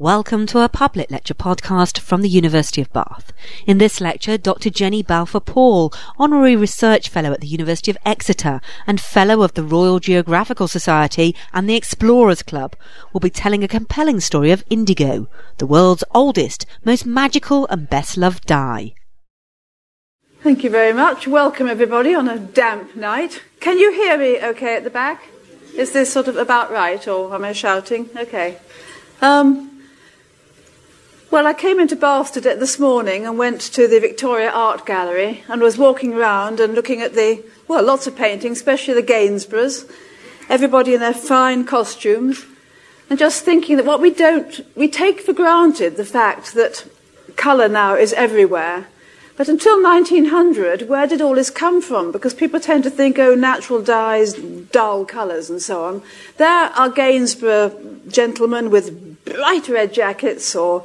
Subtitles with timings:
[0.00, 3.32] Welcome to a public lecture podcast from the University of Bath.
[3.66, 4.70] In this lecture, Dr.
[4.70, 9.64] Jenny Balfour Paul, Honorary Research Fellow at the University of Exeter and Fellow of the
[9.64, 12.76] Royal Geographical Society and the Explorers Club,
[13.12, 15.26] will be telling a compelling story of indigo,
[15.56, 18.94] the world's oldest, most magical and best loved dye.
[20.44, 21.26] Thank you very much.
[21.26, 23.42] Welcome everybody on a damp night.
[23.58, 25.24] Can you hear me okay at the back?
[25.74, 28.08] Is this sort of about right or am I shouting?
[28.16, 28.58] Okay.
[29.20, 29.67] Um,
[31.30, 35.44] well, I came into Bath today, this morning and went to the Victoria Art Gallery
[35.48, 39.90] and was walking around and looking at the, well, lots of paintings, especially the Gainsboroughs,
[40.48, 42.46] everybody in their fine costumes,
[43.10, 46.90] and just thinking that what we don't, we take for granted the fact that
[47.36, 48.86] colour now is everywhere.
[49.36, 52.10] But until 1900, where did all this come from?
[52.10, 56.02] Because people tend to think, oh, natural dyes, dull colours, and so on.
[56.38, 60.84] There are Gainsborough gentlemen with bright red jackets or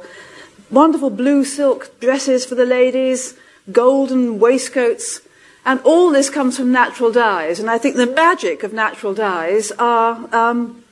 [0.74, 3.34] wonderful blue silk dresses for the ladies,
[3.72, 5.20] golden waistcoats,
[5.64, 7.58] and all this comes from natural dyes.
[7.58, 10.84] And I think the magic of natural dyes are um,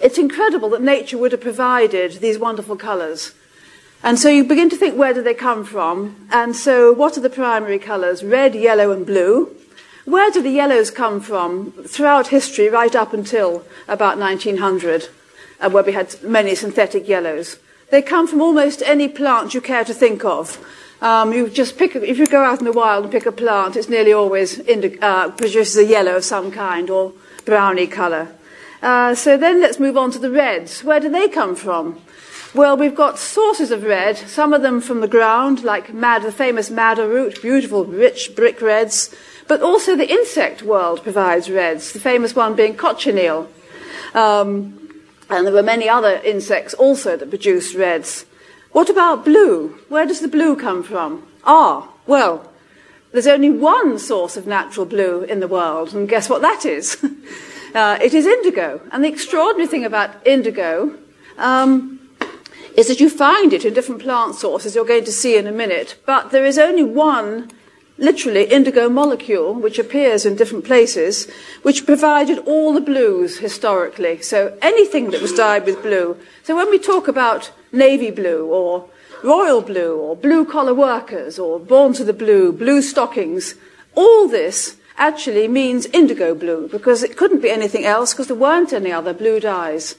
[0.00, 3.34] it's incredible that nature would have provided these wonderful colours.
[4.02, 6.26] And so you begin to think where do they come from?
[6.32, 8.24] And so what are the primary colours?
[8.24, 9.54] Red, yellow, and blue.
[10.04, 15.08] Where do the yellows come from throughout history, right up until about 1900,
[15.60, 17.58] uh, where we had many synthetic yellows?
[17.92, 20.58] They come from almost any plant you care to think of.
[21.02, 23.76] Um, you just pick, if you go out in the wild and pick a plant,
[23.76, 27.12] it's nearly always uh, produces a yellow of some kind or
[27.44, 28.28] browny colour.
[28.80, 30.82] Uh, so then let's move on to the reds.
[30.82, 32.00] Where do they come from?
[32.54, 36.32] Well, we've got sources of red, some of them from the ground, like mad, the
[36.32, 39.14] famous madder root, beautiful, rich brick reds,
[39.48, 43.50] but also the insect world provides reds, the famous one being cochineal.
[44.14, 44.81] Um,
[45.28, 48.26] and there were many other insects also that produced reds.
[48.72, 49.78] What about blue?
[49.88, 51.26] Where does the blue come from?
[51.44, 52.50] Ah, well,
[53.12, 56.96] there's only one source of natural blue in the world, and guess what that is?
[57.74, 58.80] uh, it is indigo.
[58.90, 60.96] And the extraordinary thing about indigo
[61.36, 62.00] um,
[62.76, 65.52] is that you find it in different plant sources, you're going to see in a
[65.52, 67.50] minute, but there is only one
[68.02, 71.30] literally indigo molecule, which appears in different places,
[71.62, 74.20] which provided all the blues historically.
[74.20, 76.16] So anything that was dyed with blue.
[76.42, 78.88] So when we talk about navy blue or
[79.22, 83.54] royal blue or blue collar workers or born to the blue, blue stockings,
[83.94, 88.72] all this actually means indigo blue because it couldn't be anything else because there weren't
[88.72, 89.94] any other blue dyes.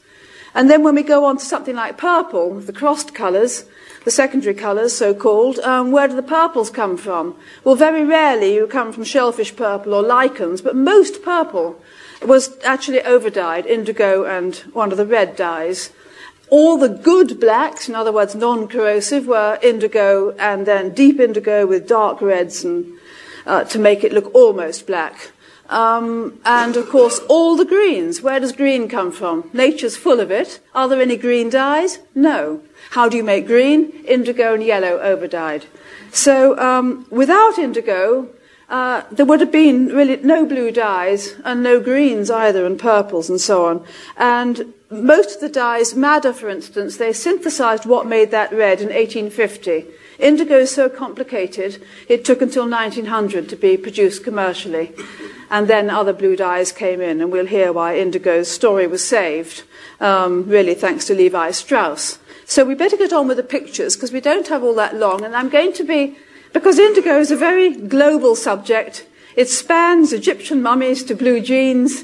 [0.53, 3.65] And then when we go on to something like purple, the crossed colours,
[4.03, 7.35] the secondary colours, so called, um, where do the purples come from?
[7.63, 11.79] Well, very rarely you come from shellfish purple or lichens, but most purple
[12.25, 15.91] was actually overdyed, indigo and one of the red dyes.
[16.49, 21.65] All the good blacks, in other words, non corrosive, were indigo and then deep indigo
[21.65, 22.93] with dark reds and,
[23.45, 25.31] uh, to make it look almost black.
[25.69, 28.21] Um, and of course, all the greens.
[28.21, 29.49] Where does green come from?
[29.53, 30.59] Nature's full of it.
[30.75, 31.99] Are there any green dyes?
[32.13, 32.61] No.
[32.93, 33.89] How do you make green?
[34.05, 35.65] Indigo and yellow overdyed.
[36.11, 38.29] So um, without indigo,
[38.69, 43.31] uh, there would have been really no blue dyes and no greens either, and purples
[43.31, 43.83] and so on.
[44.15, 48.89] And most of the dyes, madder for instance, they synthesized what made that red in
[48.89, 49.85] 1850.
[50.23, 54.93] Indigo is so complicated, it took until 1900 to be produced commercially.
[55.51, 59.63] And then other blue dyes came in, and we'll hear why indigo's story was saved,
[59.99, 62.19] um, really thanks to Levi Strauss.
[62.45, 65.25] So we better get on with the pictures because we don't have all that long.
[65.25, 66.17] And I'm going to be,
[66.53, 72.03] because indigo is a very global subject, it spans Egyptian mummies to blue jeans.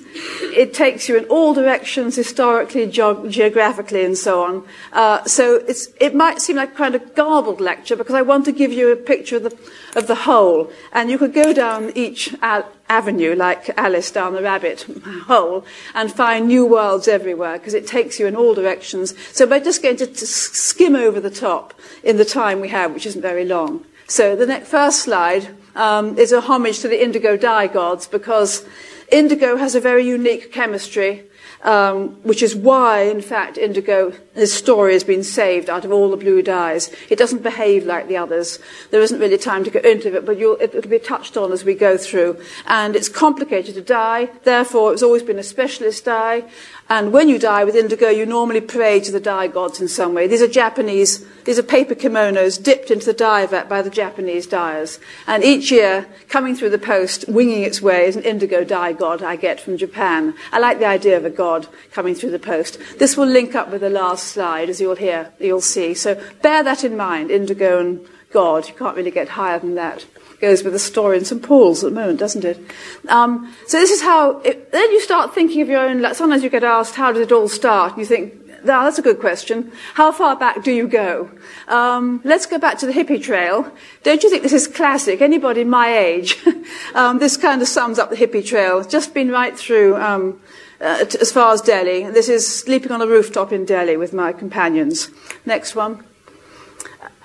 [0.55, 4.67] It takes you in all directions, historically, ge- geographically, and so on.
[4.91, 5.63] Uh, so
[5.99, 8.95] it might seem like kind of garbled lecture because I want to give you a
[8.95, 9.57] picture of the,
[9.95, 10.71] of the whole.
[10.91, 14.81] And you could go down each avenue, like Alice down the rabbit
[15.27, 19.13] hole, and find new worlds everywhere because it takes you in all directions.
[19.31, 21.73] So we're just going to, to skim over the top
[22.03, 23.85] in the time we have, which isn't very long.
[24.07, 28.65] So the next, first slide um, is a homage to the indigo dye gods because
[29.11, 31.23] indigo has a very unique chemistry,
[31.63, 34.13] um, which is why, in fact, indigo,
[34.45, 36.91] story has been saved out of all the blue dyes.
[37.09, 38.59] It doesn't behave like the others.
[38.91, 41.65] There isn't really time to go into it, but it, will be touched on as
[41.65, 42.39] we go through.
[42.65, 46.45] And it's complicated to dye, therefore, it's always been a specialist dye.
[46.91, 50.15] And when you die with indigo, you normally pray to the dye gods in some
[50.15, 50.25] way.
[50.25, 54.47] These are Japanese, these are paper kimonos dipped into the dye vat by the Japanese
[54.47, 54.99] dyers.
[55.27, 59.21] And each year, coming through the post, winging its way, is an indigo dye god
[59.21, 60.33] I get from Japan.
[60.51, 62.79] I like the idea of a god coming through the post.
[62.97, 65.93] This will link up with the last slide, as you'll hear, you'll see.
[65.93, 68.67] So bear that in mind, indigo and God.
[68.67, 70.05] You can't really get higher than that
[70.39, 72.59] goes with the story in St Paul's at the moment, doesn't it?
[73.07, 74.39] Um, so this is how.
[74.39, 76.13] It, then you start thinking of your own.
[76.13, 79.01] Sometimes you get asked, "How did it all start?" And you think, "Now that's a
[79.01, 79.71] good question.
[79.95, 81.29] How far back do you go?"
[81.67, 83.71] Um, let's go back to the hippie trail.
[84.03, 85.21] Don't you think this is classic?
[85.21, 86.37] Anybody my age,
[86.95, 88.83] um, this kind of sums up the hippie trail.
[88.83, 89.95] Just been right through.
[89.97, 90.39] Um,
[90.81, 92.09] uh, as far as Delhi.
[92.09, 95.09] This is sleeping on a rooftop in Delhi with my companions.
[95.45, 96.05] Next one.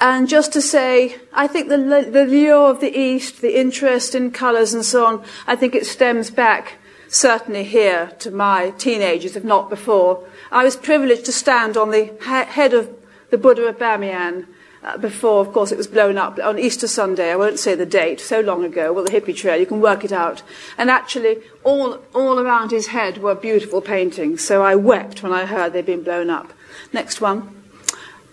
[0.01, 1.79] And just to say, I think the,
[2.11, 5.87] the lure of the East, the interest in colours and so on, I think it
[5.87, 6.75] stems back
[7.09, 10.27] certainly here to my teenagers, if not before.
[10.51, 12.91] I was privileged to stand on the head of
[13.31, 14.47] the Buddha of Bamiyan
[14.85, 17.33] uh, before, of course, it was blown up on Easter Sunday.
[17.33, 18.93] I won't say the date, so long ago.
[18.93, 20.43] Well, the hippie trail, you can work it out.
[20.77, 24.45] And actually, all, all around his head were beautiful paintings.
[24.45, 26.53] So I wept when I heard they'd been blown up.
[26.93, 27.64] Next one.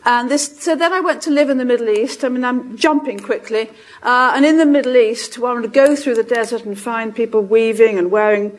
[0.04, 2.24] And this, so then I went to live in the Middle East.
[2.24, 3.70] I mean, I'm jumping quickly.
[4.02, 7.42] Uh, and in the Middle East, one would go through the desert and find people
[7.42, 8.58] weaving and wearing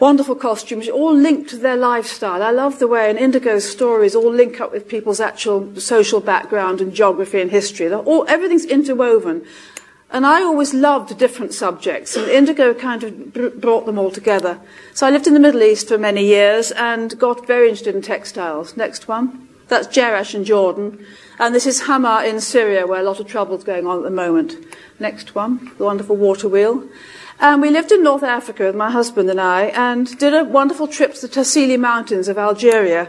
[0.00, 2.42] wonderful costumes, all linked to their lifestyle.
[2.42, 6.80] I love the way in Indigo's stories all link up with people's actual social background
[6.80, 7.92] and geography and history.
[7.92, 9.44] All, everything's interwoven.
[10.10, 14.60] And I always loved different subjects, and Indigo kind of brought them all together.
[14.92, 18.02] So I lived in the Middle East for many years and got very interested in
[18.02, 18.76] textiles.
[18.76, 19.51] Next one.
[19.72, 21.02] That's Jerash in Jordan.
[21.38, 24.10] And this is Hama in Syria, where a lot of trouble's going on at the
[24.10, 24.54] moment.
[25.00, 26.86] Next one, the wonderful water wheel.
[27.40, 30.88] And we lived in North Africa with my husband and I, and did a wonderful
[30.88, 33.08] trip to the Tassili Mountains of Algeria,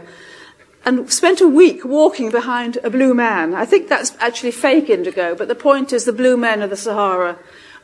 [0.86, 3.52] and spent a week walking behind a blue man.
[3.52, 6.78] I think that's actually fake indigo, but the point is the blue men of the
[6.78, 7.38] Sahara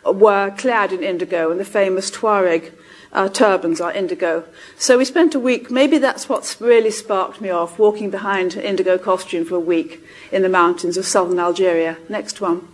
[0.07, 2.73] were clad in indigo, and the famous Tuareg
[3.13, 4.45] our turbans are indigo.
[4.79, 8.99] So we spent a week, maybe that's what's really sparked me off, walking behind indigo
[8.99, 11.97] costume for a week in the mountains of southern Algeria.
[12.09, 12.69] Next one.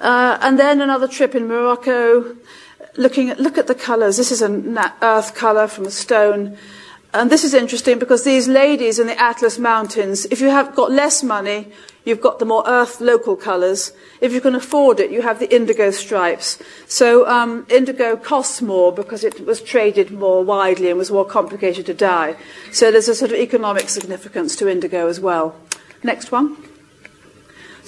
[0.00, 2.36] Uh, and then another trip in Morocco,
[2.96, 4.16] looking at, look at the colours.
[4.16, 6.56] This is an earth colour from a stone.
[7.14, 10.90] And this is interesting because these ladies in the Atlas Mountains, if you have got
[10.90, 11.72] less money,
[12.08, 13.92] You've got the more earth local colours.
[14.22, 16.58] If you can afford it, you have the indigo stripes.
[16.86, 21.84] So um, indigo costs more because it was traded more widely and was more complicated
[21.84, 22.36] to dye.
[22.72, 25.54] So there's a sort of economic significance to indigo as well.
[26.02, 26.67] Next one.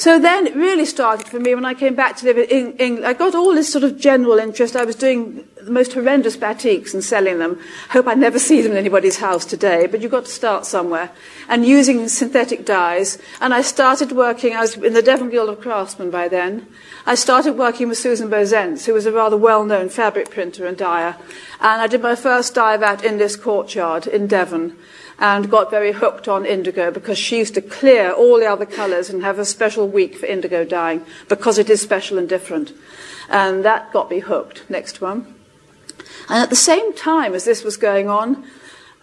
[0.00, 3.06] So then it really started for me when I came back to live in England.
[3.06, 4.75] I got all this sort of general interest.
[4.75, 7.61] I was doing the most horrendous batiks and selling them.
[7.91, 11.11] Hope I never see them in anybody's house today, but you've got to start somewhere.
[11.50, 13.19] And using synthetic dyes.
[13.43, 16.67] And I started working, I was in the Devon Guild of Craftsmen by then.
[17.05, 21.14] I started working with Susan Bosence, who was a rather well-known fabric printer and dyer.
[21.61, 24.79] And I did my first dye vat in this courtyard in Devon
[25.20, 29.11] and got very hooked on indigo because she used to clear all the other colours
[29.11, 32.72] and have a special week for indigo dyeing because it is special and different.
[33.28, 34.69] And that got me hooked.
[34.69, 35.34] Next one.
[36.28, 38.43] And at the same time as this was going on,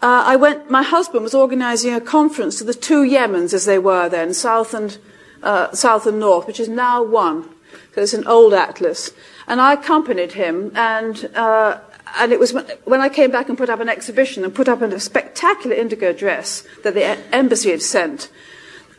[0.01, 3.79] uh, I went, my husband was organising a conference to the two Yemens as they
[3.79, 4.97] were then, south and,
[5.41, 7.49] uh, south and north, which is now one.
[7.95, 9.11] So it's an old atlas.
[9.47, 11.79] And I accompanied him, and uh,
[12.17, 12.53] and it was
[12.85, 16.13] when I came back and put up an exhibition and put up a spectacular indigo
[16.13, 17.03] dress that the
[17.33, 18.29] embassy had sent.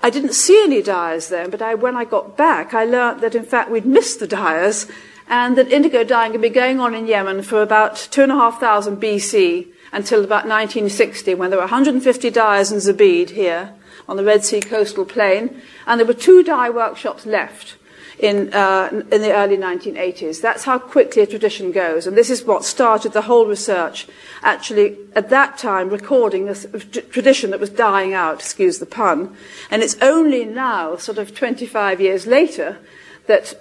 [0.01, 3.35] I didn't see any dyers then, but I, when I got back, I learnt that
[3.35, 4.87] in fact we'd missed the dyers
[5.29, 10.21] and that indigo dyeing had been going on in Yemen for about 2,500 BC until
[10.21, 13.75] about 1960 when there were 150 dyers in Zabid here
[14.09, 17.77] on the Red Sea coastal plain, and there were two dye workshops left
[18.19, 20.41] in, uh, in the early 1980s.
[20.41, 22.07] That's how quickly a tradition goes.
[22.07, 24.09] And this is what started the whole research,
[24.43, 29.37] actually, at that time, recording a tradition that was dying out, excuse the pun.
[29.71, 32.79] And it's only now, sort of 25 years later,
[33.27, 33.55] that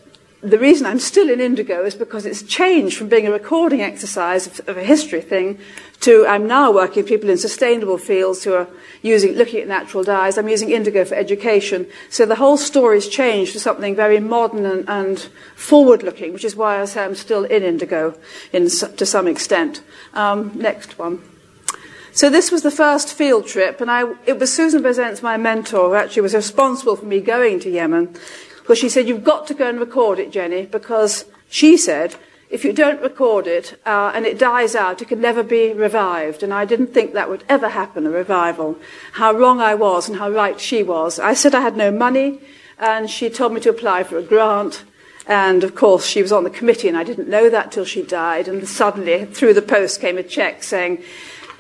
[0.50, 4.48] the reason I'm still in Indigo is because it's changed from being a recording exercise
[4.48, 5.60] of, of, a history thing
[6.02, 8.68] to I'm now working with people in sustainable fields who are
[9.02, 10.38] using, looking at natural dyes.
[10.38, 11.88] I'm using Indigo for education.
[12.10, 15.20] So the whole story's changed to something very modern and, and
[15.56, 18.18] forward-looking, which is why I say I'm still in Indigo
[18.54, 19.82] in, to some extent.
[20.14, 21.22] Um, next one.
[22.18, 25.90] So this was the first field trip, and I, it was Susan Bosence, my mentor,
[25.90, 28.16] who actually was responsible for me going to Yemen.
[28.68, 32.18] Because she said, You've got to go and record it, Jenny, because she said,
[32.50, 36.44] if you don't record it uh, and it dies out, it can never be revived.
[36.44, 38.78] And I didn't think that would ever happen, a revival.
[39.14, 41.18] How wrong I was and how right she was.
[41.18, 42.42] I said I had no money,
[42.78, 44.84] and she told me to apply for a grant.
[45.28, 48.04] And of course, she was on the committee, and I didn't know that till she
[48.04, 48.50] died.
[48.50, 51.04] And suddenly, through the post, came a check saying,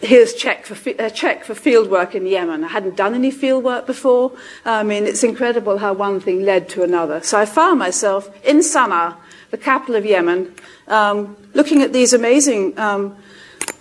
[0.01, 2.63] here's check for, a check for field work in Yemen.
[2.63, 4.31] I hadn't done any field work before.
[4.65, 7.21] I mean, it's incredible how one thing led to another.
[7.21, 9.17] So I found myself in Sana'a,
[9.51, 10.53] the capital of Yemen,
[10.87, 13.15] um, looking at these amazing um,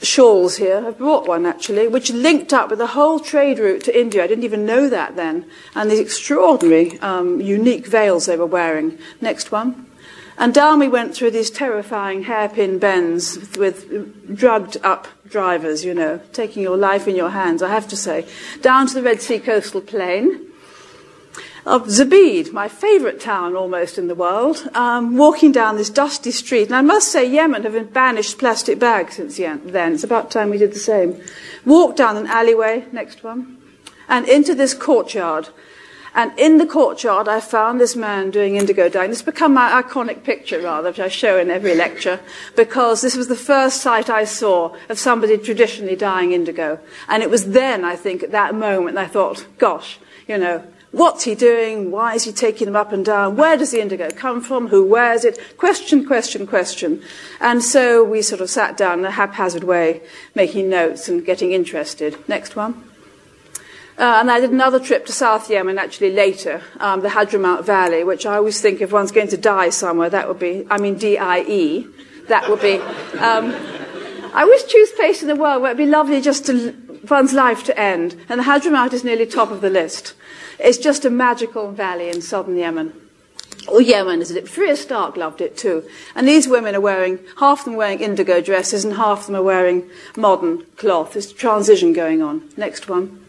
[0.02, 0.82] shawls here.
[0.86, 4.24] I've brought one actually, which linked up with the whole trade route to India.
[4.24, 5.46] I didn't even know that then.
[5.74, 8.98] And these extraordinary, um, unique veils they were wearing.
[9.20, 9.85] Next one.
[10.38, 16.20] And down we went through these terrifying hairpin bends with drugged up drivers, you know,
[16.32, 18.26] taking your life in your hands, I have to say.
[18.60, 20.46] Down to the Red Sea coastal plain
[21.64, 26.66] of Zabid, my favourite town almost in the world, um, walking down this dusty street.
[26.66, 29.94] And I must say, Yemen have banished plastic bags since then.
[29.94, 31.20] It's about time we did the same.
[31.64, 33.58] Walked down an alleyway, next one,
[34.08, 35.48] and into this courtyard.
[36.16, 39.10] And in the courtyard, I found this man doing indigo dyeing.
[39.10, 42.20] This has become my iconic picture, rather, which I show in every lecture,
[42.56, 46.80] because this was the first sight I saw of somebody traditionally dyeing indigo.
[47.06, 51.24] And it was then, I think, at that moment, I thought, gosh, you know, What's
[51.24, 51.90] he doing?
[51.90, 53.36] Why is he taking them up and down?
[53.36, 54.68] Where does the indigo come from?
[54.68, 55.38] Who wears it?
[55.58, 57.02] Question, question, question.
[57.38, 60.00] And so we sort of sat down in a haphazard way,
[60.34, 62.16] making notes and getting interested.
[62.26, 62.95] Next one.
[63.98, 68.04] Uh, and I did another trip to South Yemen actually later, um, the Hadramaut Valley,
[68.04, 70.96] which I always think if one's going to die somewhere, that would be, I mean,
[70.96, 71.86] D I E,
[72.28, 72.74] that would be.
[73.18, 73.54] Um,
[74.34, 76.74] I always choose place in the world where it'd be lovely just to
[77.08, 80.12] one's life to end, and the Hadramaut is nearly top of the list.
[80.58, 82.92] It's just a magical valley in southern Yemen.
[83.66, 84.48] Or Yemen, isn't it?
[84.48, 85.88] Freya Stark loved it too.
[86.14, 89.36] And these women are wearing, half of them wearing indigo dresses and half of them
[89.36, 91.14] are wearing modern cloth.
[91.14, 92.48] There's a transition going on.
[92.56, 93.25] Next one.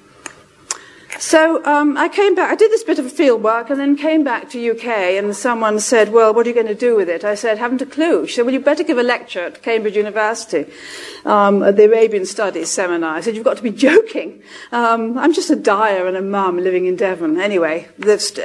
[1.20, 4.24] So um, I came back, I did this bit of field work and then came
[4.24, 4.86] back to UK
[5.18, 7.24] and someone said, well, what are you going to do with it?
[7.24, 8.28] I said, haven't a clue.
[8.28, 10.72] She said, well, you better give a lecture at Cambridge University
[11.26, 13.16] um, at the Arabian Studies seminar.
[13.16, 14.44] I said, you've got to be joking.
[14.72, 17.40] Um, I'm just a dyer and a mum living in Devon.
[17.40, 17.88] Anyway,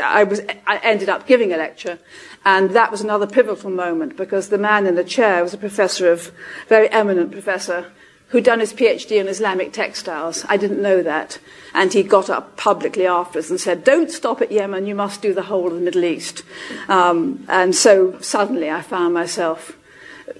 [0.02, 1.98] I, was, I ended up giving a lecture.
[2.44, 6.10] And that was another pivotal moment because the man in the chair was a professor
[6.10, 6.32] of,
[6.68, 7.92] very eminent professor
[8.32, 10.44] who'd done his PhD in Islamic textiles.
[10.48, 11.38] I didn't know that.
[11.74, 15.34] And he got up publicly afterwards and said, Don't stop at Yemen, you must do
[15.34, 16.42] the whole of the Middle East.
[16.88, 19.76] Um, and so suddenly I found myself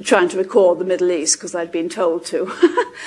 [0.02, 2.50] trying to record the Middle East because I'd been told to.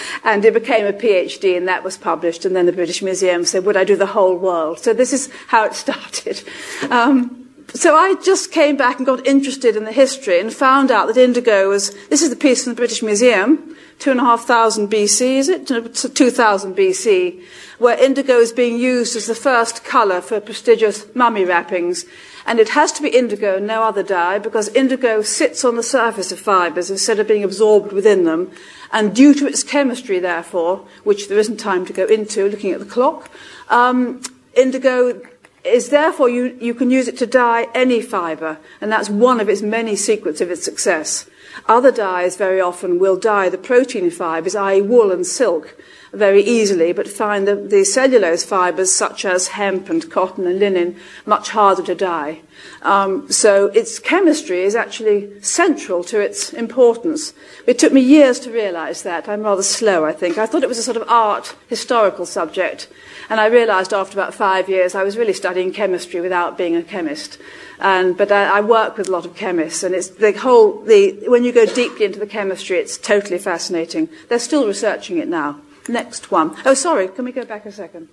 [0.24, 2.46] and it became a PhD, and that was published.
[2.46, 4.80] And then the British Museum said, Would I do the whole world?
[4.80, 6.44] So this is how it started.
[6.92, 7.42] Um,
[7.74, 11.18] so I just came back and got interested in the history and found out that
[11.18, 11.92] indigo was.
[12.10, 15.50] This is the piece from the British Museum two and a half thousand BC, is
[15.50, 15.68] it?
[15.68, 17.42] 2000 BC,
[17.80, 22.06] where indigo is being used as the first colour for prestigious mummy wrappings.
[22.48, 25.84] And it has to be indigo and no other dye because indigo sits on the
[25.84, 28.52] surface of fibres instead of being absorbed within them.
[28.92, 32.80] And due to its chemistry, therefore, which there isn't time to go into looking at
[32.80, 33.32] the clock,
[33.70, 34.22] um,
[34.56, 35.22] indigo
[35.64, 39.50] is therefore you, you can use it to dye any fibre, and that's one of
[39.50, 41.28] its many secrets of its success.
[41.68, 45.76] Other dyes very often will dye the protein fibres, i.e., wool and silk,
[46.16, 50.96] very easily, but find the, the cellulose fibres, such as hemp and cotton and linen,
[51.26, 52.42] much harder to dye.
[52.82, 57.34] Um, so its chemistry is actually central to its importance.
[57.68, 59.28] It took me years to realize that.
[59.28, 60.38] I'm rather slow, I think.
[60.38, 62.88] I thought it was a sort of art, historical subject.
[63.30, 66.84] And I realized after about five years I was really studying chemistry without being a
[66.84, 67.40] chemist.
[67.80, 71.28] And, but I, I work with a lot of chemists, and it's the whole, the,
[71.28, 74.10] when you go deeply into the chemistry, it's totally fascinating.
[74.28, 75.62] They're still researching it now.
[75.88, 76.56] Next one.
[76.66, 78.10] Oh, sorry, can we go back a second?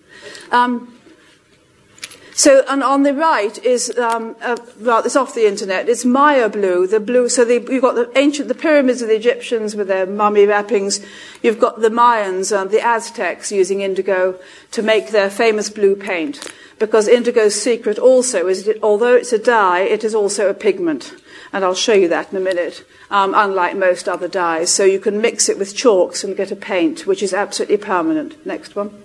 [0.51, 0.95] Um,
[2.35, 5.89] so, and on the right is, um, uh, well, it's off the internet.
[5.89, 7.29] It's Maya blue, the blue.
[7.29, 11.05] So the, you've got the ancient, the pyramids of the Egyptians with their mummy wrappings.
[11.43, 14.39] You've got the Mayans and the Aztecs using indigo
[14.71, 16.51] to make their famous blue paint.
[16.79, 21.15] Because indigo's secret also is that although it's a dye, it is also a pigment.
[21.53, 24.71] And I'll show you that in a minute, um, unlike most other dyes.
[24.71, 28.45] So you can mix it with chalks and get a paint, which is absolutely permanent.
[28.47, 29.03] Next one.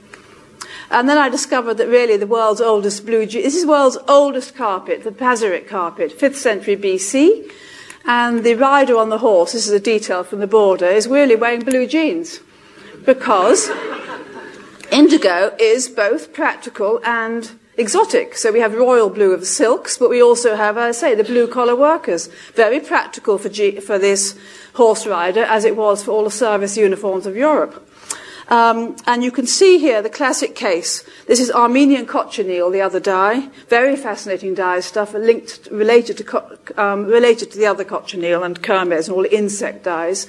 [0.90, 3.98] And then I discovered that really the world's oldest blue jeans, this is the world's
[4.08, 7.52] oldest carpet, the Pazyryk carpet, 5th century BC.
[8.06, 11.36] And the rider on the horse, this is a detail from the border, is really
[11.36, 12.40] wearing blue jeans.
[13.06, 13.70] Because
[14.92, 18.36] Indigo is both practical and exotic.
[18.38, 21.24] So we have royal blue of silks, but we also have, as I say, the
[21.24, 22.28] blue collar workers.
[22.56, 24.38] Very practical for, G- for this
[24.74, 27.84] horse rider, as it was for all the service uniforms of Europe.
[28.50, 31.04] Um, and you can see here the classic case.
[31.28, 33.50] This is Armenian cochineal, the other dye.
[33.68, 38.62] Very fascinating dye stuff, linked, related to, co- um, related to the other cochineal and
[38.64, 40.28] kermes and all the insect dyes.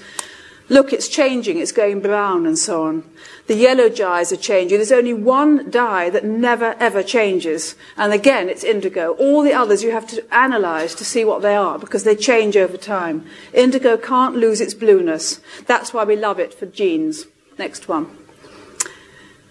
[0.70, 3.04] Look, it's changing, it's going brown and so on.
[3.46, 4.76] The yellow dyes are changing.
[4.76, 7.74] There's only one dye that never ever changes.
[7.96, 9.12] And again, it's indigo.
[9.14, 12.56] All the others you have to analyze to see what they are because they change
[12.56, 13.24] over time.
[13.54, 15.40] Indigo can't lose its blueness.
[15.66, 17.24] That's why we love it for jeans.
[17.58, 18.14] Next one.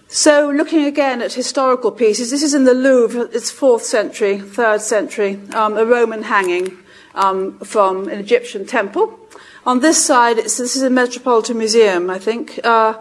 [0.10, 4.80] So, looking again at historical pieces, this is in the Louvre, it's 4th century, 3rd
[4.80, 6.78] century, um, a Roman hanging
[7.14, 9.20] um, from an Egyptian temple.
[9.68, 12.94] On this side, this is a Metropolitan Museum, I think, uh,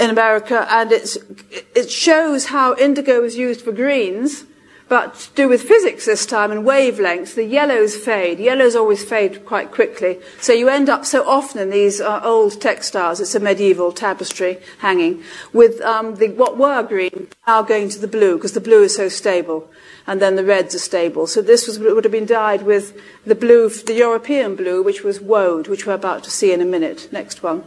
[0.00, 4.44] in America, and it shows how indigo was used for greens
[4.88, 8.38] but to do with physics this time and wavelengths, the yellows fade.
[8.38, 10.20] Yellows always fade quite quickly.
[10.40, 14.58] So you end up so often in these uh, old textiles, it's a medieval tapestry
[14.78, 18.84] hanging, with um, the, what were green now going to the blue, because the blue
[18.84, 19.68] is so stable.
[20.06, 21.26] And then the reds are stable.
[21.26, 25.20] So this was, would have been dyed with the blue, the European blue, which was
[25.20, 27.08] woad, which we're about to see in a minute.
[27.10, 27.64] Next one.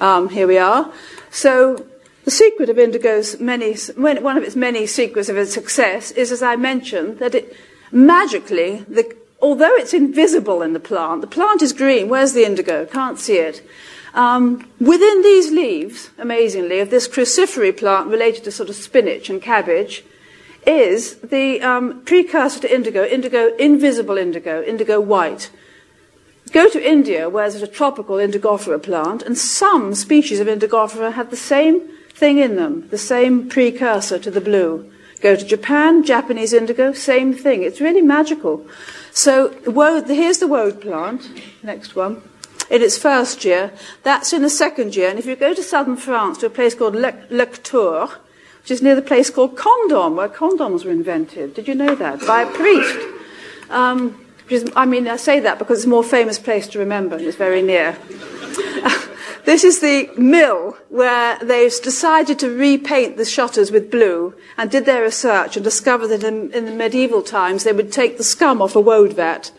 [0.00, 0.92] Um, here we are.
[1.30, 1.86] So
[2.24, 6.42] the secret of indigo's many, one of its many secrets of its success is, as
[6.42, 7.56] I mentioned, that it
[7.90, 12.08] magically, the, although it's invisible in the plant, the plant is green.
[12.08, 12.86] Where's the indigo?
[12.86, 13.66] Can't see it.
[14.14, 19.40] Um, within these leaves, amazingly, of this crucifery plant related to sort of spinach and
[19.40, 20.04] cabbage,
[20.66, 25.50] is the um, precursor to indigo, indigo, invisible indigo, indigo white.
[26.52, 31.30] Go to India, where there's a tropical indigofera plant, and some species of indigofera have
[31.30, 31.80] the same
[32.22, 34.88] thing in them, the same precursor to the blue.
[35.20, 37.64] Go to Japan, Japanese indigo, same thing.
[37.64, 38.64] It's really magical.
[39.10, 41.28] So woad, here's the woad plant,
[41.64, 42.22] next one,
[42.70, 43.72] in its first year.
[44.04, 45.10] That's in the second year.
[45.10, 48.06] And if you go to southern France to a place called Le- Lectoure,
[48.60, 51.54] which is near the place called Condom, where condoms were invented.
[51.54, 52.24] Did you know that?
[52.24, 53.00] By a priest.
[53.68, 54.24] Um,
[54.76, 57.36] I mean, I say that because it's a more famous place to remember, and it's
[57.36, 57.96] very near.
[59.44, 64.86] This is the mill where they've decided to repaint the shutters with blue and did
[64.86, 68.62] their research and discovered that in, in the medieval times they would take the scum
[68.62, 69.50] off a woad vat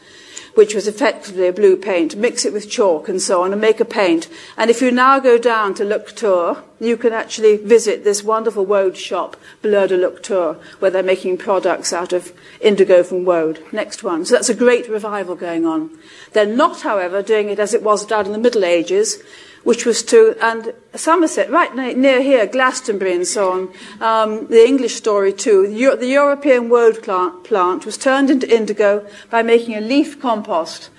[0.55, 3.79] which was effectively a blue paint, mix it with chalk and so on, and make
[3.79, 4.27] a paint.
[4.57, 8.95] And if you now go down to Lectoure, you can actually visit this wonderful woad
[8.95, 13.63] shop, Bleu de Lectoure, where they're making products out of indigo from woad.
[13.71, 14.25] Next one.
[14.25, 15.89] So that's a great revival going on.
[16.34, 19.23] They're not, however, doing it as it was done in the Middle Ages,
[19.63, 24.95] which was to, and Somerset, right near here, Glastonbury and so on, um, the English
[24.95, 25.67] story too.
[25.67, 30.89] The, European woad plant, plant was turned into indigo by making a leaf compost.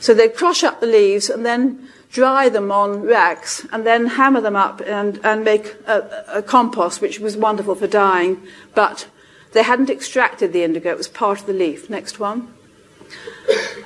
[0.00, 4.40] So they'd crush up the leaves and then dry them on racks and then hammer
[4.40, 8.42] them up and, and make a, a compost, which was wonderful for dyeing.
[8.74, 9.08] But
[9.52, 11.90] they hadn't extracted the indigo, it was part of the leaf.
[11.90, 12.54] Next one.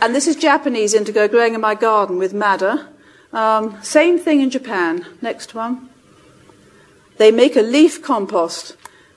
[0.00, 2.88] And this is Japanese indigo growing in my garden with madder.
[3.36, 5.04] Um, same thing in Japan.
[5.20, 5.90] Next one.
[7.18, 8.76] They make a leaf compost,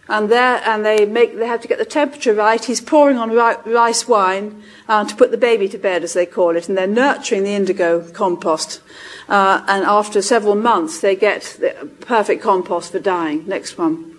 [0.10, 2.64] and there and they make they have to get the temperature right.
[2.64, 6.58] He's pouring on rice wine uh, to put the baby to bed, as they call
[6.58, 8.82] it, and they're nurturing the indigo compost.
[9.30, 13.48] Uh, and after several months, they get the perfect compost for dyeing.
[13.48, 14.18] Next one.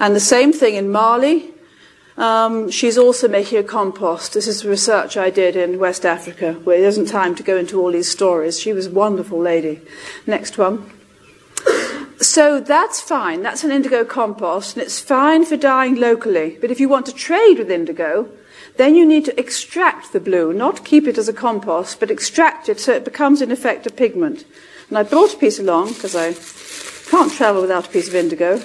[0.00, 1.52] And the same thing in Mali.
[2.16, 4.32] Um, she's also making a compost.
[4.32, 7.80] This is research I did in West Africa, where there isn't time to go into
[7.80, 8.58] all these stories.
[8.58, 9.82] She was a wonderful lady.
[10.26, 10.90] Next one.
[12.18, 13.42] So that's fine.
[13.42, 16.56] That's an indigo compost, and it's fine for dyeing locally.
[16.60, 18.30] But if you want to trade with indigo,
[18.78, 22.70] then you need to extract the blue, not keep it as a compost, but extract
[22.70, 24.44] it so it becomes, in effect, a pigment.
[24.88, 26.32] And I brought a piece along because I
[27.10, 28.60] can't travel without a piece of indigo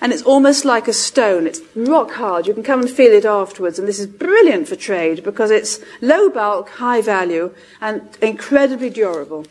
[0.00, 1.46] and it's almost like a stone.
[1.46, 2.46] It's rock hard.
[2.46, 3.78] You can come and feel it afterwards.
[3.78, 9.46] And this is brilliant for trade because it's low bulk, high value, and incredibly durable.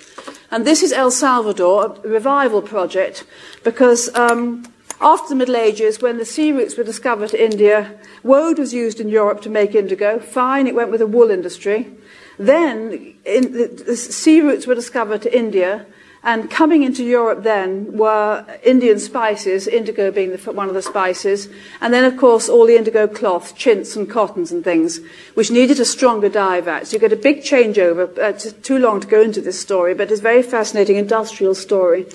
[0.52, 3.26] And this is El Salvador, a revival project,
[3.64, 8.58] because um, after the Middle Ages, when the sea routes were discovered to India, woad
[8.58, 10.20] was used in Europe to make indigo.
[10.20, 11.92] Fine, it went with the wool industry.
[12.38, 15.86] Then the, the sea routes were discovered to India,
[16.26, 21.48] and coming into Europe then were Indian spices, indigo being the, one of the spices,
[21.80, 25.00] and then, of course, all the indigo cloth, chintz and cottons and things,
[25.36, 26.88] which needed a stronger dye vat.
[26.88, 28.18] So you get a big changeover.
[28.18, 31.54] Uh, it's too long to go into this story, but it's a very fascinating industrial
[31.54, 32.08] story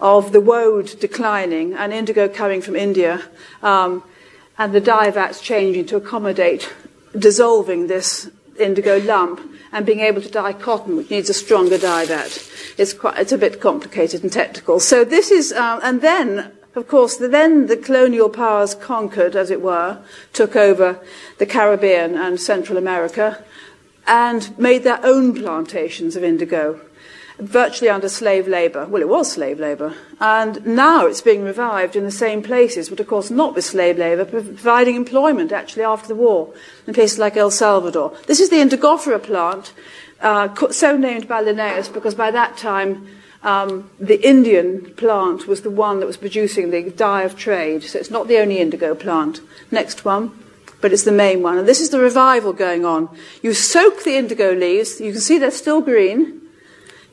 [0.00, 3.22] of the woad declining and indigo coming from India,
[3.62, 4.02] um,
[4.58, 6.72] and the dye vats changing to accommodate
[7.16, 9.40] dissolving this indigo lump
[9.72, 12.50] and being able to dye cotton, which needs a stronger dye vat.
[12.78, 14.80] It's, quite, it's a bit complicated and technical.
[14.80, 19.50] So this is, uh, and then, of course, the, then the colonial powers conquered, as
[19.50, 19.98] it were,
[20.32, 21.00] took over
[21.38, 23.42] the Caribbean and Central America
[24.06, 26.80] and made their own plantations of indigo
[27.38, 28.86] virtually under slave labour.
[28.86, 29.94] Well, it was slave labour.
[30.20, 33.98] And now it's being revived in the same places, but of course not with slave
[33.98, 36.52] labour, providing employment actually after the war
[36.86, 38.16] in places like El Salvador.
[38.26, 39.72] This is the Indigofera plant,
[40.20, 43.06] uh, so named by Linnaeus because by that time
[43.42, 47.82] um, the Indian plant was the one that was producing the dye of trade.
[47.82, 49.40] So it's not the only indigo plant.
[49.70, 50.32] Next one
[50.84, 51.56] but it's the main one.
[51.56, 53.08] And this is the revival going on.
[53.40, 56.42] You soak the indigo leaves, you can see they're still green,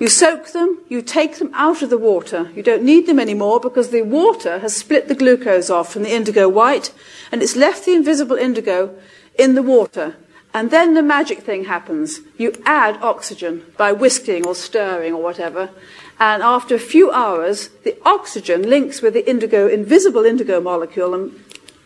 [0.01, 2.49] you soak them, you take them out of the water.
[2.55, 6.11] You don't need them anymore because the water has split the glucose off from the
[6.11, 6.91] indigo white
[7.31, 8.97] and it's left the invisible indigo
[9.37, 10.15] in the water.
[10.55, 12.21] And then the magic thing happens.
[12.35, 15.69] You add oxygen by whisking or stirring or whatever.
[16.19, 21.43] And after a few hours, the oxygen links with the indigo, invisible indigo molecule and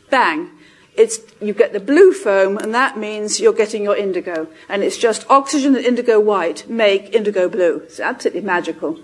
[0.10, 0.51] bang,
[0.97, 4.47] it's, you get the blue foam, and that means you're getting your indigo.
[4.69, 7.77] And it's just oxygen and indigo white make indigo blue.
[7.86, 8.99] It's absolutely magical.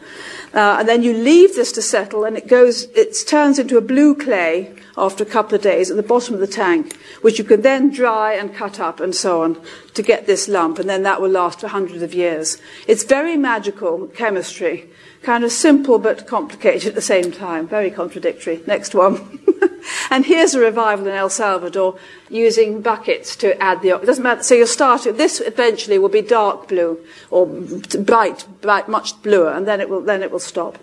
[0.53, 3.81] Uh, and then you leave this to settle, and it goes, it turns into a
[3.81, 7.43] blue clay after a couple of days at the bottom of the tank, which you
[7.43, 9.61] can then dry and cut up and so on
[9.93, 12.57] to get this lump, and then that will last for hundreds of years.
[12.87, 14.89] It's very magical chemistry,
[15.23, 18.61] kind of simple but complicated at the same time, very contradictory.
[18.65, 19.41] Next one.
[20.11, 21.97] and here's a revival in El Salvador
[22.29, 23.95] using buckets to add the.
[23.95, 24.43] It doesn't matter.
[24.43, 25.17] So you're starting.
[25.17, 30.01] This eventually will be dark blue or bright, bright, much bluer, and then it will
[30.01, 30.77] then it will stop.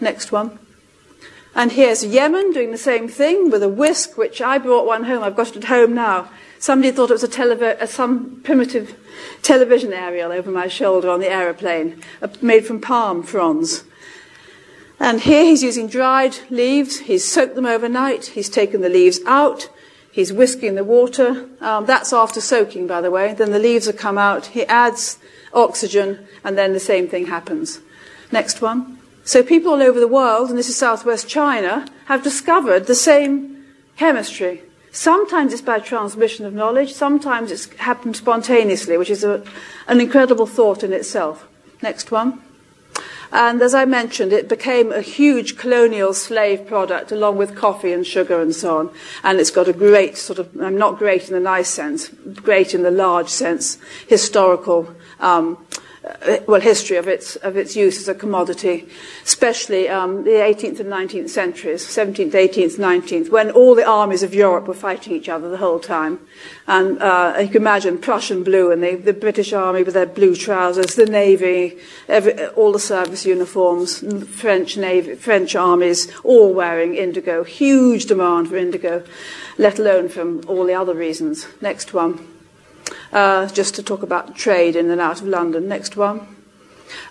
[0.00, 0.58] Next one.
[1.54, 5.22] And here's Yemen doing the same thing with a whisk, which I brought one home.
[5.22, 6.30] I've got it at home now.
[6.60, 8.96] Somebody thought it was a televi- some primitive
[9.42, 13.84] television aerial over my shoulder on the aeroplane, uh, made from palm fronds.
[15.00, 17.00] And here he's using dried leaves.
[17.00, 18.26] He's soaked them overnight.
[18.26, 19.70] He's taken the leaves out.
[20.12, 21.48] He's whisking the water.
[21.60, 23.32] Um, that's after soaking, by the way.
[23.32, 24.46] Then the leaves have come out.
[24.46, 25.18] He adds
[25.54, 27.80] oxygen, and then the same thing happens.
[28.30, 28.98] Next one.
[29.24, 33.64] So people all over the world, and this is southwest China, have discovered the same
[33.96, 34.62] chemistry.
[34.92, 39.44] Sometimes it's by transmission of knowledge, sometimes it's happened spontaneously, which is a,
[39.86, 41.46] an incredible thought in itself.
[41.80, 42.42] Next one.
[43.32, 48.06] And as I mentioned, it became a huge colonial slave product along with coffee and
[48.06, 48.90] sugar and so on.
[49.22, 52.74] And it's got a great sort of, I'm not great in the nice sense, great
[52.74, 55.64] in the large sense, historical um,
[56.46, 58.88] well, history of its, of its use as a commodity,
[59.24, 64.34] especially um, the 18th and 19th centuries, 17th, 18th, 19th, when all the armies of
[64.34, 66.18] Europe were fighting each other the whole time.
[66.66, 70.34] And uh, you can imagine Prussian blue and the, the British army with their blue
[70.34, 77.44] trousers, the navy, every, all the service uniforms, French navy, French armies, all wearing indigo.
[77.44, 79.04] Huge demand for indigo,
[79.58, 81.46] let alone from all the other reasons.
[81.60, 82.29] Next one
[83.12, 85.68] uh, just to talk about trade in and out of London.
[85.68, 86.36] Next one.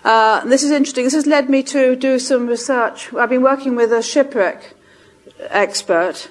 [0.04, 1.04] Uh, this is interesting.
[1.04, 3.12] This has led me to do some research.
[3.14, 4.74] I've been working with a shipwreck
[5.48, 6.30] expert.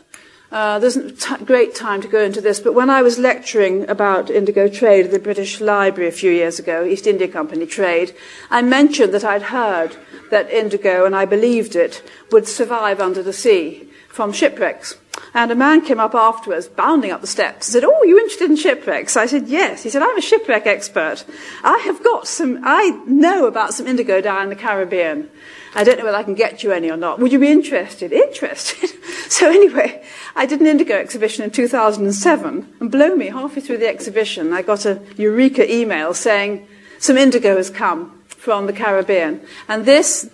[0.52, 4.32] Uh, there's t- great time to go into this, but when I was lecturing about
[4.32, 8.16] indigo trade at the British Library a few years ago, East India Company trade,
[8.50, 9.96] I mentioned that I'd heard
[10.32, 14.96] that indigo, and I believed it, would survive under the sea from shipwrecks.
[15.34, 18.50] And a man came up afterwards, bounding up the steps, and said, Oh, you interested
[18.50, 19.16] in shipwrecks?
[19.16, 19.84] I said, Yes.
[19.84, 21.26] He said, I'm a shipwreck expert.
[21.64, 25.30] I have got some, I know about some indigo down in the Caribbean.
[25.76, 27.20] I don't know whether I can get you any or not.
[27.20, 28.12] Would you be interested?
[28.12, 28.90] Interested.
[29.30, 30.04] so anyway,
[30.36, 34.64] I did an indigo exhibition in 2007, and blow me, halfway through the exhibition, I
[34.64, 39.42] got a eureka email saying, some indigo has come from the Caribbean.
[39.68, 40.30] And this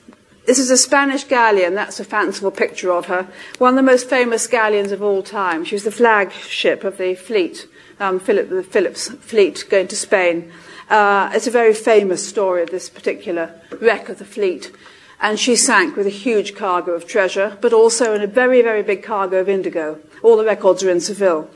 [0.46, 1.74] this is a Spanish galleon.
[1.74, 3.28] That's a fanciful picture of her.
[3.58, 5.66] One of the most famous galleons of all time.
[5.66, 7.68] She was the flagship of the fleet,
[8.00, 10.52] um, Philip, the Philip's fleet going to Spain.
[10.90, 14.72] Uh, it's a very famous story of this particular wreck of the fleet.
[15.20, 18.84] And she sank with a huge cargo of treasure, but also in a very, very
[18.84, 20.00] big cargo of indigo.
[20.22, 21.50] All the records are in Seville.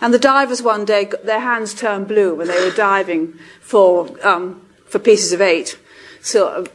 [0.00, 4.08] And the divers one day, got their hands turned blue when they were diving for,
[4.26, 5.78] um, for pieces of eight,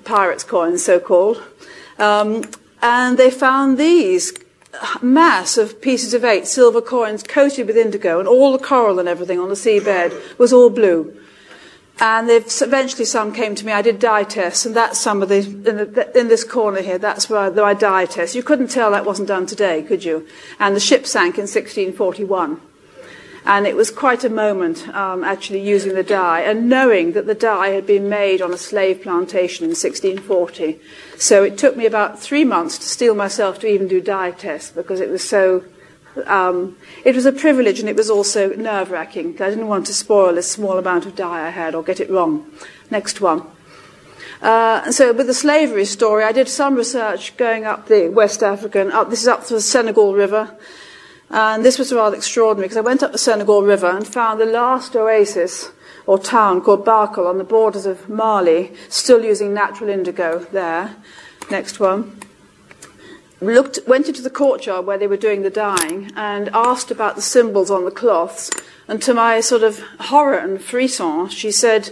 [0.03, 1.41] pirates' coins, so called.
[1.97, 2.49] Um,
[2.81, 4.33] and they found these
[5.01, 9.07] mass of pieces of eight silver coins coated with indigo, and all the coral and
[9.07, 11.17] everything on the seabed was all blue.
[11.99, 13.71] And eventually some came to me.
[13.73, 16.97] I did dye tests, and that's some of the in, the, in, this corner here.
[16.97, 18.33] That's where I dye test.
[18.33, 20.27] You couldn't tell that wasn't done today, could you?
[20.59, 22.59] And the ship sank in 1641.
[23.45, 27.33] And it was quite a moment um, actually using the dye and knowing that the
[27.33, 30.79] dye had been made on a slave plantation in 1640.
[31.17, 34.71] So it took me about three months to steel myself to even do dye tests
[34.71, 35.63] because it was so.
[36.25, 36.75] Um,
[37.05, 39.41] it was a privilege and it was also nerve wracking.
[39.41, 42.09] I didn't want to spoil a small amount of dye I had or get it
[42.09, 42.51] wrong.
[42.89, 43.47] Next one.
[44.41, 48.91] Uh, so with the slavery story, I did some research going up the West African,
[48.91, 50.57] up, this is up to the Senegal River,
[51.31, 54.45] and this was rather extraordinary because I went up the Senegal River and found the
[54.45, 55.71] last oasis
[56.05, 60.95] or town called Bakel on the borders of Mali, still using natural indigo there.
[61.49, 62.19] Next one.
[63.39, 67.21] Looked, went into the courtyard where they were doing the dyeing and asked about the
[67.21, 68.51] symbols on the cloths.
[68.87, 71.91] And to my sort of horror and frisson, she said,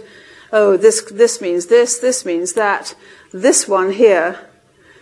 [0.52, 2.94] Oh, this, this means this, this means that.
[3.32, 4.38] This one here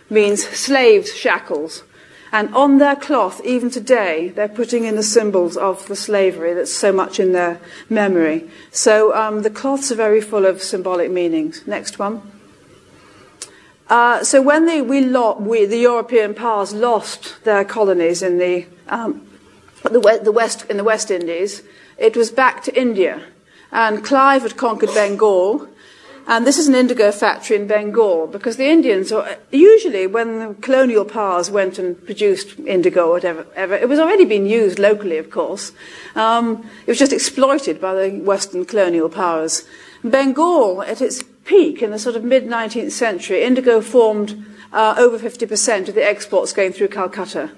[0.09, 1.83] means slaves' shackles.
[2.31, 6.73] And on their cloth, even today, they're putting in the symbols of the slavery that's
[6.73, 8.49] so much in their memory.
[8.71, 11.65] So um, the cloths are very full of symbolic meanings.
[11.65, 12.21] Next one.
[13.89, 18.67] Uh, so when the, we, lo- we, the European powers lost their colonies in the,
[18.87, 19.27] um,
[19.81, 21.63] the, the West, in the West Indies,
[21.97, 23.23] it was back to India.
[23.71, 25.67] And Clive had conquered Bengal,
[26.29, 29.11] and this is an indigo factory in Bengal because the Indians,
[29.49, 34.25] usually when the colonial powers went and produced indigo or whatever, ever, it was already
[34.25, 35.71] being used locally, of course.
[36.13, 39.65] Um, it was just exploited by the Western colonial powers.
[40.03, 45.17] Bengal, at its peak in the sort of mid 19th century, indigo formed uh, over
[45.17, 47.49] 50% of the exports going through Calcutta.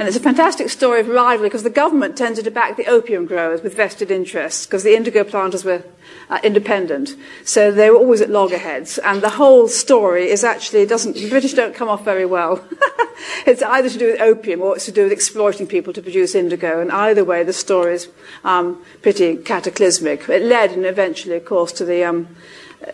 [0.00, 3.26] And it's a fantastic story of rivalry because the government tended to back the opium
[3.26, 5.82] growers with vested interests because the indigo planters were
[6.30, 7.14] uh, independent.
[7.44, 8.96] So they were always at loggerheads.
[8.96, 12.64] And the whole story is actually, doesn't, the British don't come off very well.
[13.46, 16.34] it's either to do with opium or it's to do with exploiting people to produce
[16.34, 16.80] indigo.
[16.80, 18.08] And either way, the story is
[18.42, 20.30] um, pretty cataclysmic.
[20.30, 22.34] It led, and eventually, of course, to the um,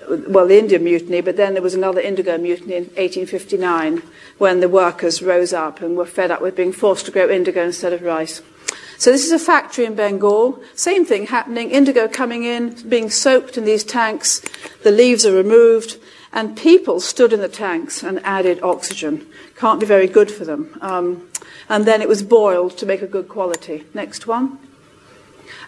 [0.08, 4.02] well, the Indian mutiny, but then there was another indigo mutiny in 1859
[4.38, 7.64] when the workers rose up and were fed up with being forced to grow indigo
[7.64, 8.42] instead of rice.
[8.98, 10.62] So this is a factory in Bengal.
[10.74, 11.70] Same thing happening.
[11.70, 14.40] Indigo coming in, being soaked in these tanks.
[14.82, 15.98] The leaves are removed,
[16.32, 19.26] and people stood in the tanks and added oxygen.
[19.54, 20.76] Can't be very good for them.
[20.80, 21.28] Um,
[21.68, 23.84] and then it was boiled to make a good quality.
[23.92, 24.58] Next one.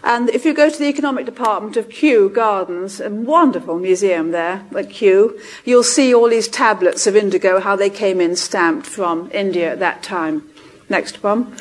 [0.02, 4.64] And if you go to the economic department of Kew Gardens, a wonderful museum there
[4.76, 9.30] at Kew, you'll see all these tablets of indigo, how they came in stamped from
[9.32, 10.48] India at that time.
[10.88, 11.56] Next one.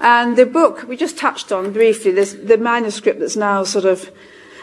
[0.00, 4.10] And the book we just touched on briefly, this, the manuscript that's now sort of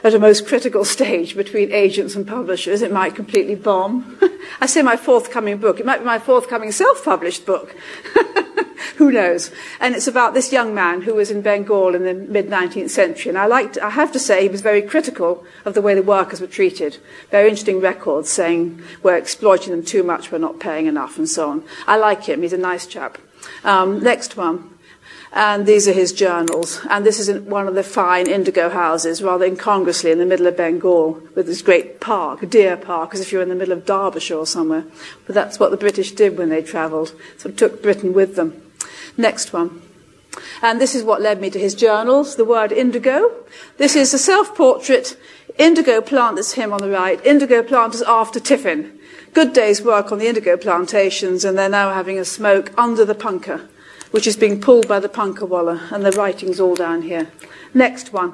[0.03, 2.81] at a most critical stage between agents and publishers.
[2.81, 4.17] It might completely bomb.
[4.61, 5.79] I say my forthcoming book.
[5.79, 7.75] It might be my forthcoming self published book.
[8.97, 9.51] who knows?
[9.79, 13.29] And it's about this young man who was in Bengal in the mid 19th century.
[13.29, 16.03] And I, liked, I have to say, he was very critical of the way the
[16.03, 16.97] workers were treated.
[17.29, 21.49] Very interesting records saying we're exploiting them too much, we're not paying enough, and so
[21.49, 21.63] on.
[21.87, 23.17] I like him, he's a nice chap.
[23.63, 24.69] Um, next one.
[25.33, 26.81] And these are his journals.
[26.89, 30.47] And this is in one of the fine indigo houses, rather incongruously in the middle
[30.47, 33.73] of Bengal, with this great park, deer park, as if you were in the middle
[33.73, 34.83] of Derbyshire or somewhere.
[35.25, 38.61] But that's what the British did when they travelled, sort of took Britain with them.
[39.15, 39.81] Next one.
[40.61, 43.31] And this is what led me to his journals, the word indigo.
[43.77, 45.17] This is a self portrait,
[45.57, 48.97] indigo plant, that's him on the right, indigo planters after tiffin.
[49.33, 53.15] Good day's work on the indigo plantations, and they're now having a smoke under the
[53.15, 53.67] punkah,
[54.11, 57.27] which is being pulled by the punkah wallah, and the writing's all down here.
[57.73, 58.33] Next one.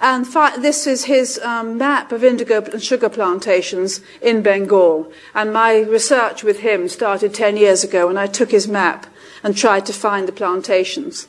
[0.00, 0.26] And
[0.62, 5.12] this is his um, map of indigo and sugar plantations in Bengal.
[5.34, 9.06] And my research with him started 10 years ago when I took his map
[9.42, 11.26] and tried to find the plantations.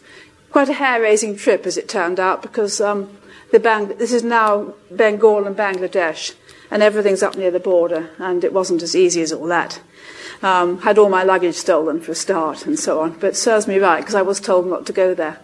[0.52, 3.18] Quite a hair raising trip, as it turned out, because um,
[3.52, 6.36] this is now Bengal and Bangladesh,
[6.70, 9.82] and everything's up near the border, and it wasn't as easy as all that.
[10.42, 13.20] Um, had all my luggage stolen for a start, and so on.
[13.20, 15.38] But serves me right, because I was told not to go there,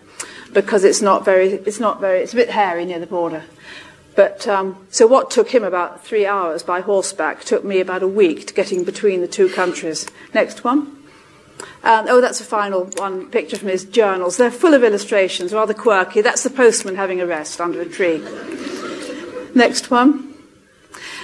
[0.54, 3.44] because it's not very, it's not very, it's a bit hairy near the border.
[4.16, 8.08] But um, so what took him about three hours by horseback took me about a
[8.08, 10.08] week to getting between the two countries.
[10.34, 10.96] Next one.
[11.84, 14.38] Um, oh, that's a final one picture from his journals.
[14.38, 16.22] They're full of illustrations, rather quirky.
[16.22, 18.24] That's the postman having a rest under a tree.
[19.54, 20.34] Next one.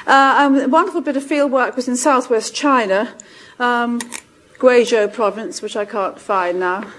[0.05, 3.13] Uh, um, a wonderful bit of field work was in southwest China,
[3.61, 3.99] um,
[4.57, 6.91] Guizhou province, which I can't find now.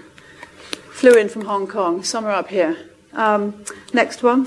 [0.92, 2.76] Flew in from Hong Kong, somewhere up here.
[3.12, 4.46] Um, next one.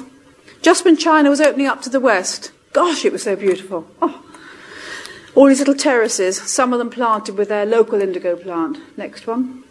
[0.61, 3.87] Just when China was opening up to the west, gosh, it was so beautiful.
[4.01, 4.21] Oh.
[5.35, 8.79] All these little terraces, some of them planted with their local indigo plant.
[8.97, 9.63] Next one.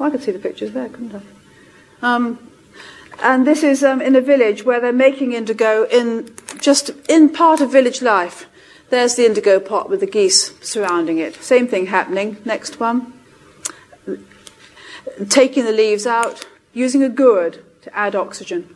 [0.00, 1.22] Oh, I could see the pictures there, couldn't I?
[2.02, 2.38] Um,
[3.22, 7.60] and this is um, in a village where they're making indigo in just in part
[7.60, 8.46] of village life.
[8.90, 11.36] There's the indigo pot with the geese surrounding it.
[11.36, 12.38] Same thing happening.
[12.44, 13.12] Next one.
[15.28, 18.74] Taking the leaves out, using a gourd to add oxygen.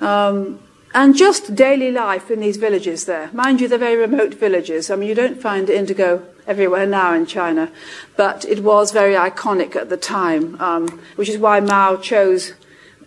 [0.00, 0.60] Um,
[0.94, 3.30] and just daily life in these villages there.
[3.32, 4.90] Mind you, they're very remote villages.
[4.90, 7.70] I mean, you don't find indigo everywhere now in China,
[8.16, 12.52] but it was very iconic at the time, um, which is why Mao chose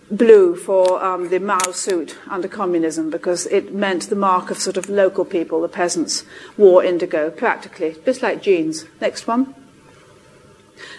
[0.10, 4.78] blue for um, the Mao suit under communism because it meant the mark of sort
[4.78, 6.24] of local people, the peasants,
[6.58, 8.86] wore indigo practically, just like jeans.
[9.02, 9.54] Next one.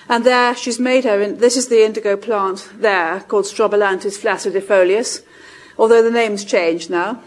[0.08, 5.22] And there she's made her, in, this is the indigo plant there called Strobilanthes flaccidifolius,
[5.78, 7.22] although the name's changed now.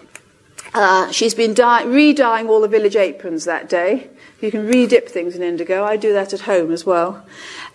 [0.74, 4.10] Uh, she's been dye- re-dyeing all the village aprons that day.
[4.42, 5.84] You can re-dip things in indigo.
[5.86, 7.24] I do that at home as well.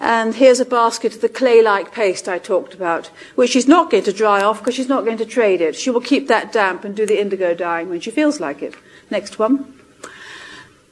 [0.00, 4.02] And here's a basket of the clay-like paste I talked about, which she's not going
[4.02, 5.76] to dry off because she's not going to trade it.
[5.76, 8.74] She will keep that damp and do the indigo dyeing when she feels like it.
[9.11, 9.72] Next one.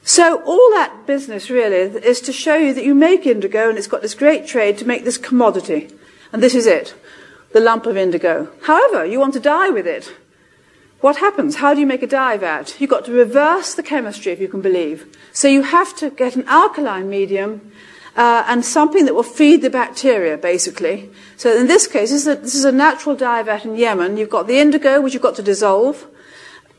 [0.04, 3.88] So all that business really is to show you that you make indigo and it's
[3.88, 5.90] got this great trade to make this commodity.
[6.32, 6.94] And this is it.
[7.52, 8.52] The lump of indigo.
[8.62, 10.12] However, you want to dye with it.
[11.00, 11.56] What happens?
[11.56, 12.80] How do you make a dye vat?
[12.80, 15.06] You've got to reverse the chemistry, if you can believe.
[15.32, 17.72] So you have to get an alkaline medium
[18.16, 21.10] uh, and something that will feed the bacteria, basically.
[21.36, 24.16] So in this case, this is, a, this is a natural dye vat in Yemen.
[24.16, 26.06] You've got the indigo, which you've got to dissolve.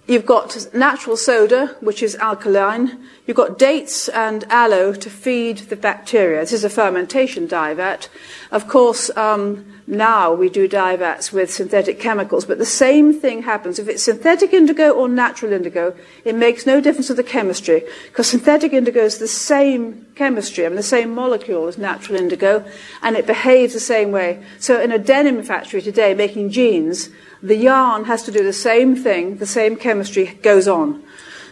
[0.07, 3.03] You've got natural soda, which is alkaline.
[3.27, 6.41] You've got dates and aloe to feed the bacteria.
[6.41, 8.07] This is a fermentation dye vat.
[8.51, 13.41] Of course, um, now we do dye vats with synthetic chemicals, but the same thing
[13.41, 13.79] happens.
[13.79, 18.27] If it's synthetic indigo or natural indigo, it makes no difference to the chemistry, because
[18.27, 22.63] synthetic indigo is the same chemistry, I mean, the same molecule as natural indigo,
[23.01, 24.43] and it behaves the same way.
[24.59, 27.09] So in a denim factory today making jeans,
[27.41, 31.03] the yarn has to do the same thing, the same chemistry goes on.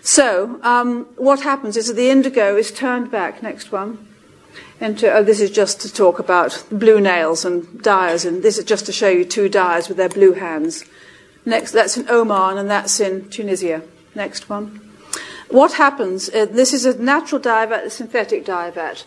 [0.06, 4.06] So, um, what happens is that the indigo is turned back, next one,
[4.82, 8.66] into, oh, this is just to talk about blue nails and dyers, and this is
[8.66, 10.84] just to show you two dyers with their blue hands.
[11.46, 13.82] Next, that's in Oman, and that's in Tunisia.
[14.14, 14.82] Next one.
[15.50, 19.06] What happens, uh, this is a natural dye vat, a synthetic dye vat,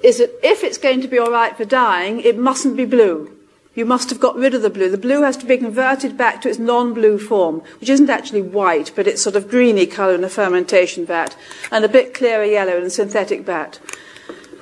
[0.00, 3.35] is that if it's going to be all right for dyeing, it mustn't be blue
[3.76, 4.90] you must have got rid of the blue.
[4.90, 8.90] The blue has to be converted back to its non-blue form, which isn't actually white,
[8.96, 11.36] but it's sort of greeny colour in a fermentation vat,
[11.70, 13.78] and a bit clearer yellow in a synthetic vat.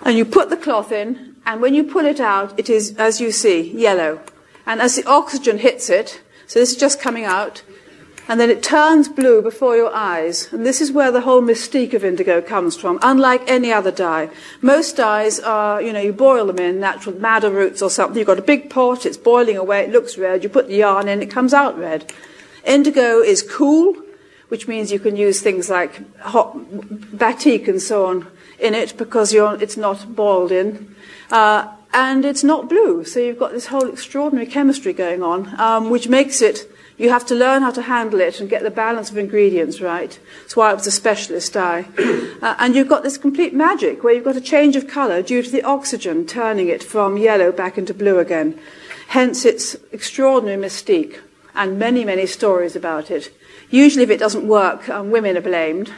[0.03, 3.21] And you put the cloth in, and when you pull it out, it is, as
[3.21, 4.21] you see, yellow.
[4.67, 7.63] And as the oxygen hits it, so this is just coming out,
[8.27, 10.53] and then it turns blue before your eyes.
[10.53, 14.31] And this is where the whole mystique of indigo comes from, unlike any other dye.
[14.63, 18.19] Most dyes are, you know, you boil them in natural madder roots or something.
[18.19, 21.09] You've got a big pot, it's boiling away, it looks red, you put the yarn
[21.09, 22.13] in, it comes out red.
[22.65, 23.95] Indigo is cool,
[24.49, 26.57] which means you can use things like hot
[27.19, 28.27] batik and so on
[28.59, 30.95] in it because it's not boiled in.
[31.31, 35.91] Uh, and it's not blue, so you've got this whole extraordinary chemistry going on, um,
[35.91, 39.11] which makes it you have to learn how to handle it and get the balance
[39.11, 40.19] of ingredients right.
[40.43, 41.87] That's why it was a specialist dye.
[42.45, 45.43] Uh, and you've got this complete magic where you've got a change of colour due
[45.43, 48.59] to the oxygen turning it from yellow back into blue again.
[49.09, 51.21] Hence its extraordinary mystique
[51.55, 53.33] and many, many stories about it.
[53.71, 55.91] Usually, if it doesn't work, um, women are blamed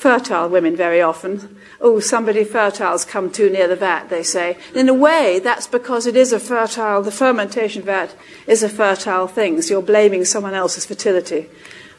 [0.00, 1.54] fertile women very often.
[1.78, 4.56] Oh, somebody fertile's come too near the vat, they say.
[4.74, 9.26] In a way, that's because it is a fertile, the fermentation vat is a fertile
[9.26, 11.50] thing, so you're blaming someone else's fertility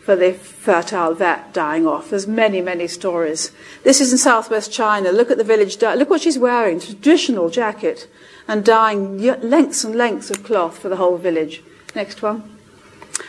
[0.03, 2.09] for the fertile vat dying off.
[2.09, 3.51] There's many, many stories.
[3.83, 5.11] This is in southwest China.
[5.11, 5.79] Look at the village.
[5.79, 6.79] Look what she's wearing.
[6.79, 8.09] Traditional jacket
[8.47, 11.61] and dyeing lengths and lengths of cloth for the whole village.
[11.93, 12.57] Next one.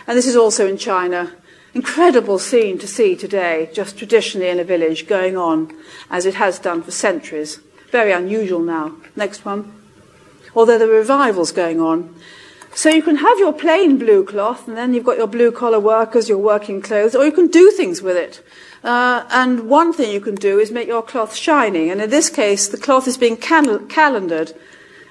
[0.06, 1.30] And this is also in China
[1.74, 5.74] incredible scene to see today, just traditionally in a village, going on
[6.10, 7.60] as it has done for centuries.
[7.90, 8.92] Very unusual now.
[9.16, 9.72] Next one.
[10.54, 12.14] Although the revival's going on.
[12.74, 15.80] So you can have your plain blue cloth, and then you've got your blue collar
[15.80, 18.42] workers, your working clothes, or you can do things with it.
[18.82, 21.90] Uh, and one thing you can do is make your cloth shiny.
[21.90, 24.54] And in this case, the cloth is being cal- calendered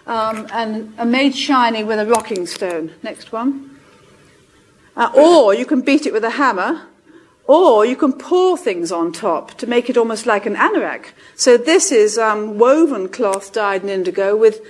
[0.07, 2.93] um, and made shiny with a rocking stone.
[3.03, 3.70] Next one.
[4.95, 6.87] Uh, or you can beat it with a hammer,
[7.45, 11.07] or you can pour things on top to make it almost like an anorak.
[11.35, 14.61] So this is um, woven cloth dyed in indigo with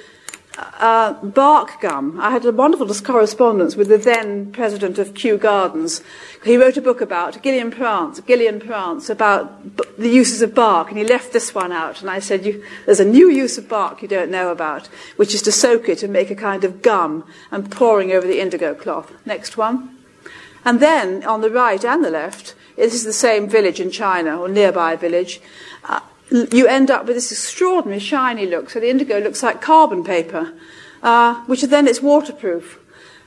[0.57, 2.19] uh, bark gum.
[2.19, 6.01] I had a wonderful correspondence with the then president of Kew Gardens.
[6.43, 10.89] He wrote a book about Ghillean Prance, Ghillean Prance, about b- the uses of bark,
[10.89, 12.01] and he left this one out.
[12.01, 12.43] And I said,
[12.85, 16.03] "There's a new use of bark you don't know about, which is to soak it
[16.03, 20.00] and make a kind of gum and pouring over the indigo cloth." Next one.
[20.63, 24.39] And then on the right and the left, this is the same village in China
[24.39, 25.41] or nearby village.
[25.83, 25.99] Uh,
[26.29, 28.69] you end up with this extraordinary shiny look.
[28.69, 30.53] So the indigo looks like carbon paper,
[31.03, 32.79] uh, which then it's waterproof.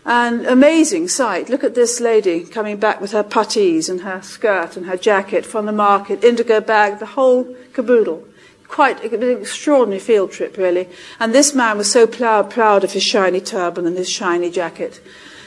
[0.06, 1.48] And amazing sight.
[1.48, 5.46] Look at this lady coming back with her puttees and her skirt and her jacket
[5.46, 8.26] from the market, indigo bag, the whole caboodle.
[8.68, 10.88] Quite an extraordinary field trip, really.
[11.18, 15.00] And this man was so proud, proud of his shiny turban and his shiny jacket.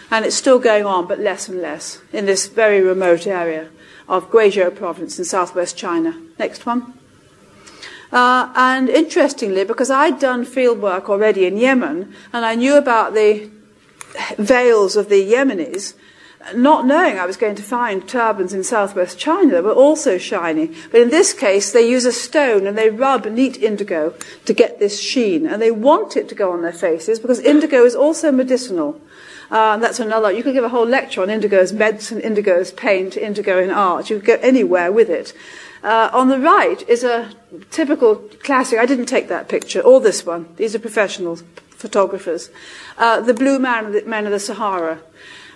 [0.09, 3.69] And it's still going on, but less and less, in this very remote area
[4.07, 6.17] of Guizhou province in southwest China.
[6.39, 6.93] Next one.
[8.11, 13.13] Uh, and interestingly, because I'd done field work already in Yemen, and I knew about
[13.13, 13.49] the
[14.37, 15.93] veils of the Yemenis,
[16.55, 20.73] not knowing I was going to find turbans in southwest China that were also shiny.
[20.91, 24.13] But in this case, they use a stone and they rub neat indigo
[24.45, 25.45] to get this sheen.
[25.45, 29.01] And they want it to go on their faces because indigo is also medicinal.
[29.49, 32.71] Uh, that's another, you could give a whole lecture on indigo as medicine, indigo as
[32.71, 34.09] paint, indigo in art.
[34.09, 35.33] You could go anywhere with it.
[35.83, 37.31] Uh, on the right is a
[37.71, 38.79] typical classic.
[38.79, 40.49] I didn't take that picture, or this one.
[40.57, 41.37] These are professional
[41.69, 42.49] photographers.
[42.97, 44.99] Uh, the Blue Man Men of the Sahara.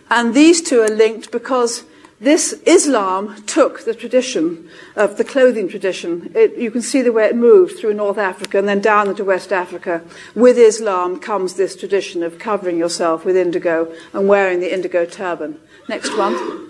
[0.10, 1.84] And these two are linked because
[2.22, 6.32] this Islam took the tradition of the clothing tradition.
[6.36, 9.24] It, you can see the way it moved through North Africa and then down into
[9.24, 10.04] West Africa.
[10.36, 15.60] With Islam comes this tradition of covering yourself with indigo and wearing the indigo turban.
[15.90, 16.70] Next one.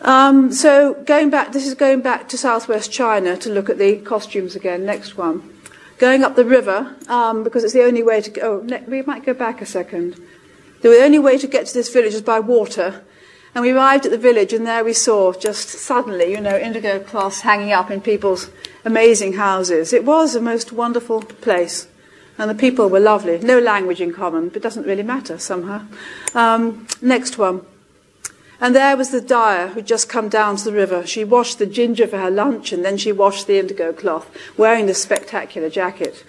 [0.00, 3.96] Um, so going back, this is going back to southwest China to look at the
[3.96, 4.86] costumes again.
[4.86, 5.42] Next one.
[5.98, 8.64] Going up the river, um, because it's the only way to go.
[8.64, 10.20] Oh, we might go back a second.
[10.82, 13.02] The only way to get to this village is by water.
[13.54, 16.98] And we arrived at the village, and there we saw just suddenly, you know, indigo
[16.98, 18.50] cloths hanging up in people's
[18.84, 19.92] amazing houses.
[19.92, 21.86] It was a most wonderful place.
[22.36, 23.38] And the people were lovely.
[23.38, 25.86] No language in common, but it doesn't really matter somehow.
[26.34, 27.64] Um, next one.
[28.60, 31.06] And there was the dyer who'd just come down to the river.
[31.06, 34.86] She washed the ginger for her lunch and then she washed the indigo cloth, wearing
[34.86, 36.24] this spectacular jacket.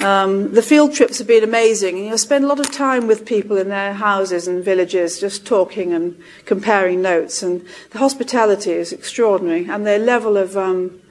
[0.00, 3.58] Um, the field trips have been amazing, you spend a lot of time with people
[3.58, 7.42] in their houses and villages, just talking and comparing notes.
[7.42, 11.02] And the hospitality is extraordinary, and their level of um,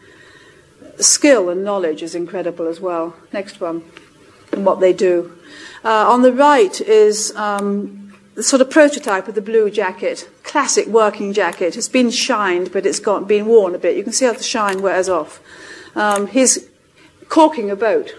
[0.97, 3.15] skill and knowledge is incredible as well.
[3.31, 3.83] Next one,
[4.51, 5.37] and what they do.
[5.85, 10.87] Uh, on the right is um, the sort of prototype of the blue jacket, classic
[10.87, 11.77] working jacket.
[11.77, 13.95] It's been shined, but it's got been worn a bit.
[13.97, 15.41] You can see how the shine wears off.
[15.95, 16.67] Um, he's
[17.27, 18.15] caulking a boat.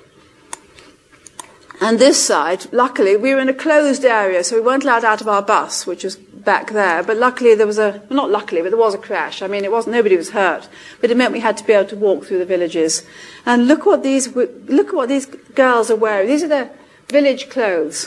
[1.81, 5.23] And this side, luckily, we were in a closed area, so we weren't allowed out
[5.23, 7.03] of our bus, which was back there.
[7.03, 9.41] But luckily, there was a well, not luckily, but there was a crash.
[9.41, 10.69] I mean, it wasn't nobody was hurt,
[11.01, 13.03] but it meant we had to be able to walk through the villages.
[13.47, 16.29] And look what these look at what these girls are wearing.
[16.29, 16.71] These are their
[17.09, 18.07] village clothes.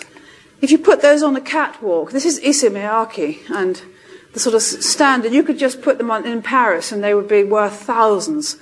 [0.62, 3.82] If you put those on a catwalk, this is Issey and
[4.34, 5.34] the sort of standard.
[5.34, 8.58] You could just put them on in Paris, and they would be worth thousands.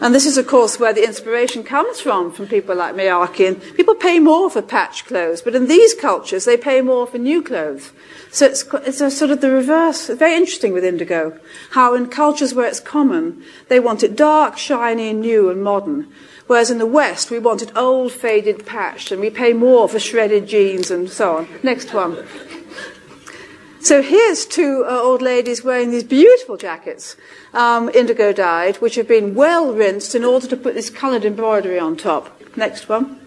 [0.00, 3.46] And this is, of course, where the inspiration comes from, from people like Miyake.
[3.46, 7.18] And people pay more for patch clothes, but in these cultures, they pay more for
[7.18, 7.92] new clothes.
[8.30, 10.08] So it's, it's a sort of the reverse.
[10.08, 11.38] Very interesting with indigo.
[11.70, 16.12] How in cultures where it's common, they want it dark, shiny, new, and modern.
[16.46, 19.98] Whereas in the West, we want it old, faded, patched, and we pay more for
[19.98, 21.48] shredded jeans and so on.
[21.62, 22.26] Next one.
[23.84, 27.16] So here's two uh, old ladies wearing these beautiful jackets,
[27.52, 31.78] um, indigo dyed, which have been well rinsed in order to put this coloured embroidery
[31.78, 32.34] on top.
[32.56, 33.20] Next one.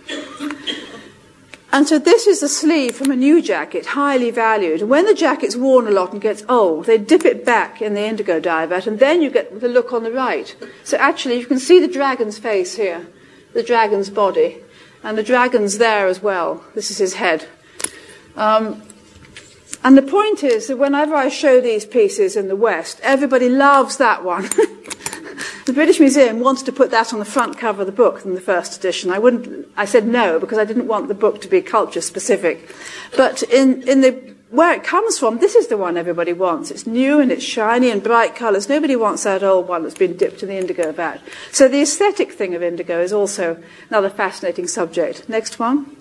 [1.72, 4.82] And so this is the sleeve from a new jacket, highly valued.
[4.82, 8.02] When the jacket's worn a lot and gets old, they dip it back in the
[8.02, 10.56] indigo dye vat, and then you get the look on the right.
[10.84, 13.06] So actually, you can see the dragon's face here,
[13.54, 14.58] the dragon's body,
[15.04, 16.64] and the dragon's there as well.
[16.74, 17.48] This is his head.
[18.36, 18.82] Um,
[19.84, 23.98] and the point is that whenever I show these pieces in the West, everybody loves
[23.98, 24.44] that one.
[25.66, 28.34] the British Museum wanted to put that on the front cover of the book in
[28.34, 29.12] the first edition.
[29.12, 29.68] I wouldn't.
[29.78, 32.70] I said no because I didn't want the book to be culture specific.
[33.16, 36.72] But in, in the where it comes from, this is the one everybody wants.
[36.72, 38.70] It's new and it's shiny and bright colours.
[38.70, 41.22] Nobody wants that old one that's been dipped in the indigo vat.
[41.52, 45.28] So the aesthetic thing of indigo is also another fascinating subject.
[45.28, 45.97] Next one.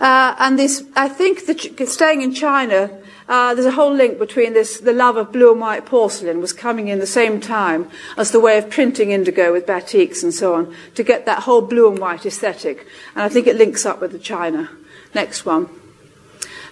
[0.00, 2.90] Uh, and this, I think that staying in China,
[3.28, 6.52] uh, there's a whole link between this, the love of blue and white porcelain was
[6.52, 10.54] coming in the same time as the way of printing indigo with batiks and so
[10.54, 12.86] on to get that whole blue and white aesthetic.
[13.14, 14.70] And I think it links up with the China.
[15.14, 15.68] Next one.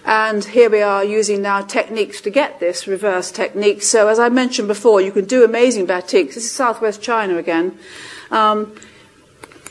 [0.05, 3.81] And here we are using now techniques to get this reverse technique.
[3.81, 6.35] So as I mentioned before, you can do amazing batiks.
[6.35, 7.79] This is southwest China again.
[8.29, 8.75] Um,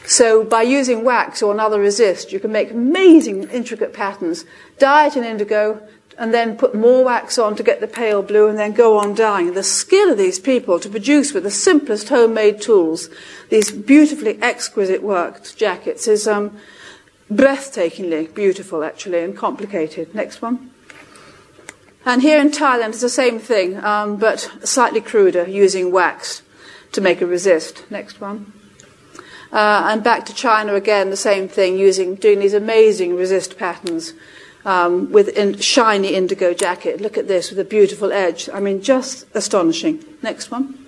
[0.07, 4.45] so by using wax or another resist, you can make amazing intricate patterns.
[4.79, 5.81] Dye it in indigo,
[6.19, 9.15] and then put more wax on to get the pale blue, and then go on
[9.15, 9.55] dyeing.
[9.55, 13.09] The skill of these people to produce with the simplest homemade tools
[13.49, 16.57] these beautifully exquisite worked jackets is um,
[17.31, 20.15] breathtakingly beautiful, actually, and complicated.
[20.15, 20.71] Next one.
[22.05, 26.43] And here in Thailand, it's the same thing, um, but slightly cruder, using wax
[26.93, 27.85] to make a resist.
[27.91, 28.53] Next one.
[29.53, 34.15] Uh, and back to China again, the same thing, using doing these amazing resist patterns
[34.65, 37.01] um, with in, shiny indigo jacket.
[37.01, 38.49] Look at this with a beautiful edge.
[38.53, 40.03] I mean, just astonishing.
[40.23, 40.79] Next one.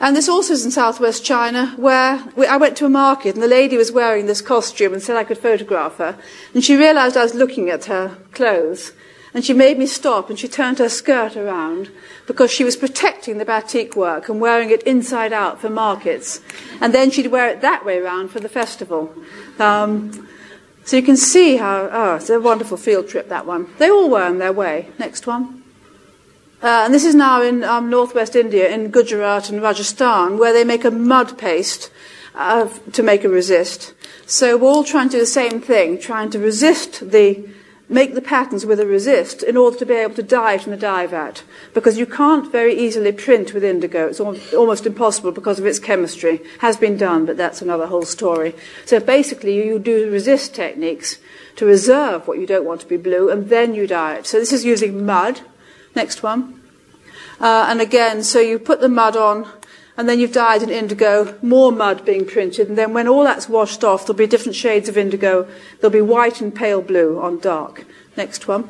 [0.00, 3.42] And this also is in southwest China, where we, I went to a market and
[3.42, 6.18] the lady was wearing this costume and said I could photograph her.
[6.52, 8.92] And she realized I was looking at her clothes.
[9.34, 11.90] And she made me stop and she turned her skirt around
[12.26, 16.40] because she was protecting the batik work and wearing it inside out for markets.
[16.80, 19.12] And then she'd wear it that way around for the festival.
[19.58, 20.28] Um,
[20.84, 23.68] so you can see how, oh, it's a wonderful field trip, that one.
[23.78, 24.90] They all were on their way.
[24.98, 25.64] Next one.
[26.62, 30.64] Uh, and this is now in um, northwest India, in Gujarat and Rajasthan, where they
[30.64, 31.90] make a mud paste
[32.34, 33.94] uh, to make a resist.
[34.26, 37.48] So we're all trying to do the same thing, trying to resist the
[37.88, 40.76] make the patterns with a resist in order to be able to dye from the
[40.76, 41.42] dye vat.
[41.74, 44.08] Because you can't very easily print with indigo.
[44.08, 46.40] It's almost impossible because of its chemistry.
[46.60, 48.54] Has been done, but that's another whole story.
[48.86, 51.18] So basically, you do resist techniques
[51.56, 54.26] to reserve what you don't want to be blue, and then you dye it.
[54.26, 55.40] So this is using mud.
[55.94, 56.60] Next one.
[57.40, 59.46] Uh, and again, so you put the mud on,
[59.96, 63.48] and then you've dyed in indigo, more mud being printed, and then when all that's
[63.48, 65.48] washed off, there'll be different shades of indigo.
[65.80, 67.84] There'll be white and pale blue on dark.
[68.16, 68.68] Next one.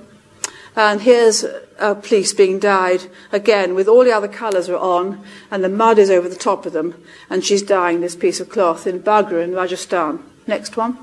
[0.76, 1.44] And here's
[1.78, 5.98] a police being dyed again with all the other colours are on, and the mud
[5.98, 7.00] is over the top of them,
[7.30, 10.22] and she's dyeing this piece of cloth in Bagru in Rajasthan.
[10.46, 10.98] Next one.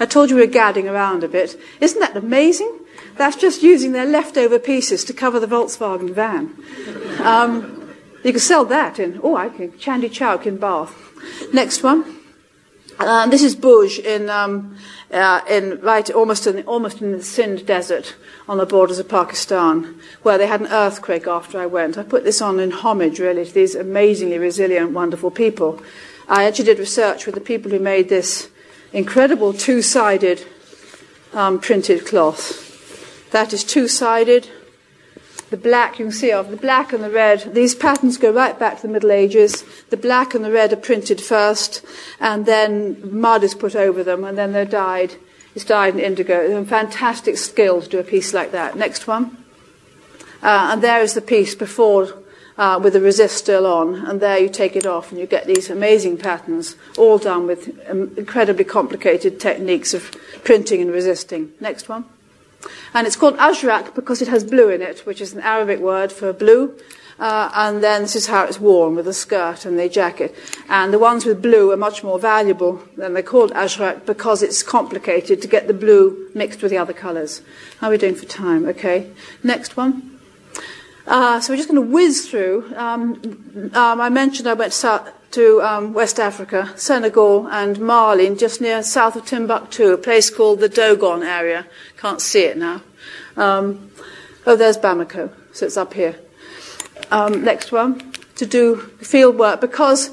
[0.00, 1.60] I told you we were gadding around a bit.
[1.80, 2.78] Isn't that amazing?
[3.16, 6.56] That's just using their leftover pieces to cover the Volkswagen van.
[7.20, 7.79] Um,
[8.24, 10.94] you can sell that in, oh, I can, Chandni Chowk in Bath.
[11.52, 12.18] Next one.
[12.98, 14.76] Uh, this is Bhuj in, um,
[15.10, 18.14] uh, in right almost in almost in the Sindh desert
[18.46, 21.96] on the borders of Pakistan, where they had an earthquake after I went.
[21.96, 25.82] I put this on in homage, really, to these amazingly resilient, wonderful people.
[26.28, 28.50] I actually did research with the people who made this
[28.92, 30.44] incredible two-sided
[31.32, 33.30] um, printed cloth.
[33.30, 34.50] That is two-sided
[35.50, 38.56] the black, you can see of the black and the red, these patterns go right
[38.56, 39.64] back to the Middle Ages.
[39.90, 41.84] The black and the red are printed first,
[42.20, 45.16] and then mud is put over them, and then they're dyed.
[45.54, 46.64] It's dyed in indigo.
[46.64, 48.76] Fantastic skill to do a piece like that.
[48.76, 49.36] Next one.
[50.42, 52.22] Uh, and there is the piece before
[52.56, 55.46] uh, with the resist still on, and there you take it off, and you get
[55.46, 60.12] these amazing patterns, all done with um, incredibly complicated techniques of
[60.44, 61.50] printing and resisting.
[61.58, 62.04] Next one.
[62.94, 66.12] And it's called Azrak because it has blue in it, which is an Arabic word
[66.12, 66.76] for blue.
[67.18, 70.34] Uh, and then this is how it's worn with the skirt and the jacket.
[70.70, 74.62] And the ones with blue are much more valuable, than they're called Azrak because it's
[74.62, 77.42] complicated to get the blue mixed with the other colours.
[77.78, 78.64] How are we doing for time?
[78.64, 79.10] Okay.
[79.42, 80.18] Next one.
[81.06, 82.72] Uh, so we're just going to whiz through.
[82.74, 88.60] Um, um, I mentioned I went south, to um, West Africa, Senegal, and Mali, just
[88.60, 91.66] near south of Timbuktu, a place called the Dogon area.
[91.96, 92.82] Can't see it now.
[93.36, 93.90] Um,
[94.46, 96.16] oh, there's Bamako, so it's up here.
[97.10, 100.10] Um, next one, to do field work because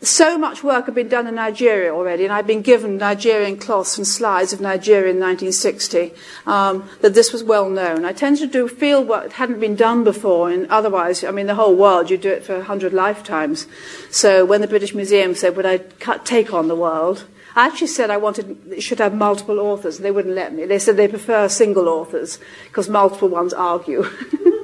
[0.00, 3.98] so much work had been done in Nigeria already, and I'd been given Nigerian cloths
[3.98, 6.12] and slides of Nigeria in 1960,
[6.46, 8.04] um, that this was well known.
[8.04, 11.46] I tended to do field work that hadn't been done before, and otherwise, I mean,
[11.46, 13.66] the whole world, you do it for 100 lifetimes.
[14.10, 15.78] So when the British Museum said, would I
[16.24, 17.24] take on the world,
[17.56, 20.64] I actually said I wanted it should have multiple authors, and they wouldn't let me.
[20.64, 24.04] They said they prefer single authors, because multiple ones argue.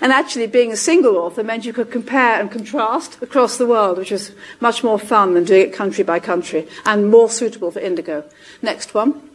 [0.00, 3.98] And actually, being a single author meant you could compare and contrast across the world,
[3.98, 7.80] which was much more fun than doing it country by country and more suitable for
[7.80, 8.24] indigo.
[8.62, 9.30] Next one.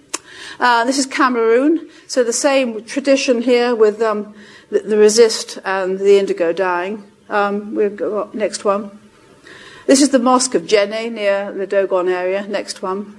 [0.59, 1.89] Uh, this is Cameroon.
[2.07, 4.33] So the same tradition here with um,
[4.69, 7.03] the, the, resist and the indigo dyeing.
[7.29, 8.97] Um, we've got next one.
[9.87, 12.45] This is the Mosque of Djenné near the Dogon area.
[12.47, 13.18] Next one.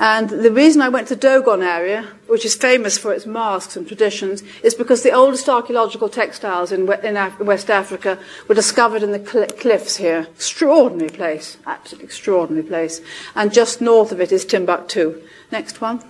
[0.00, 3.86] And the reason I went to Dogon area, which is famous for its masks and
[3.86, 9.48] traditions, is because the oldest archaeological textiles in, West Africa were discovered in the cl-
[9.48, 10.28] cliffs here.
[10.36, 13.00] Extraordinary place, absolutely extraordinary place.
[13.34, 15.20] And just north of it is Timbuktu.
[15.50, 16.00] Next one.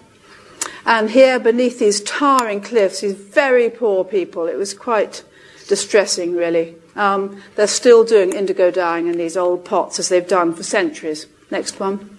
[0.85, 5.25] And here beneath these towering cliffs, these very poor people, it was quite
[5.67, 6.77] distressing, really.
[6.95, 11.27] Um, they're still doing indigo dyeing in these old pots as they've done for centuries.
[11.51, 12.18] Next one.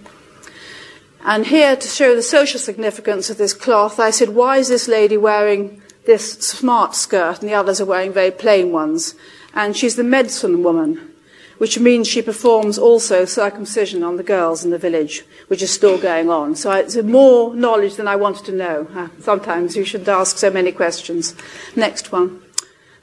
[1.26, 4.88] And here, to show the social significance of this cloth, I said, why is this
[4.88, 9.16] lady wearing this smart skirt and the others are wearing very plain ones?
[9.54, 11.14] And she's the medicine woman,
[11.58, 15.98] which means she performs also circumcision on the girls in the village, which is still
[15.98, 16.56] going on.
[16.56, 18.88] So it's more knowledge than I wanted to know.
[18.96, 21.36] Uh, sometimes you shouldn't ask so many questions.
[21.76, 22.42] Next one.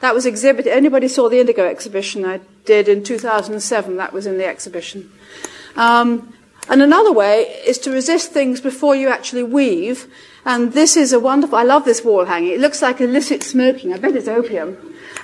[0.00, 0.72] That was exhibited.
[0.72, 3.96] Anybody saw the Indigo exhibition I did in 2007?
[3.96, 5.10] That was in the exhibition.
[5.74, 6.35] Um,
[6.68, 10.06] and another way is to resist things before you actually weave.
[10.44, 12.52] And this is a wonderful, I love this wall hanging.
[12.52, 13.92] It looks like illicit smoking.
[13.92, 14.76] I bet it's opium.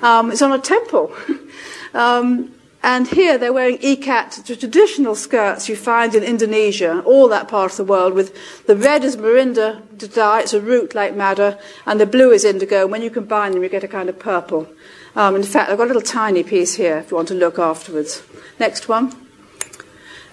[0.03, 1.14] Um, it's on a temple.
[1.95, 2.53] um,
[2.84, 7.70] and here they're wearing ikat, the traditional skirts you find in Indonesia, all that part
[7.70, 9.80] of the world, with the red is morinda
[10.12, 12.82] dye, it's a root like madder, and the blue is indigo.
[12.82, 14.68] And when you combine them, you get a kind of purple.
[15.14, 17.59] Um, in fact, I've got a little tiny piece here if you want to look
[17.59, 18.22] afterwards.
[18.59, 19.22] Next one.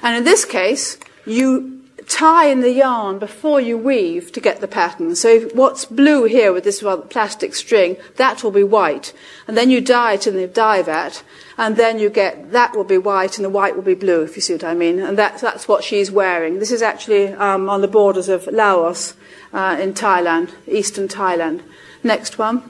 [0.02, 1.80] And in this case, you
[2.10, 5.16] tie in the yarn before you weave to get the pattern.
[5.16, 9.14] So what's blue here with this plastic string, that will be white.
[9.47, 11.24] And then you dye it in the dye vat,
[11.58, 14.36] and then you get, that will be white and the white will be blue, if
[14.36, 15.00] you see what I mean.
[15.00, 16.58] And that's, that's what she's wearing.
[16.60, 19.14] This is actually um, on the borders of Laos
[19.54, 21.62] uh, in Thailand, eastern Thailand.
[22.02, 22.64] Next one.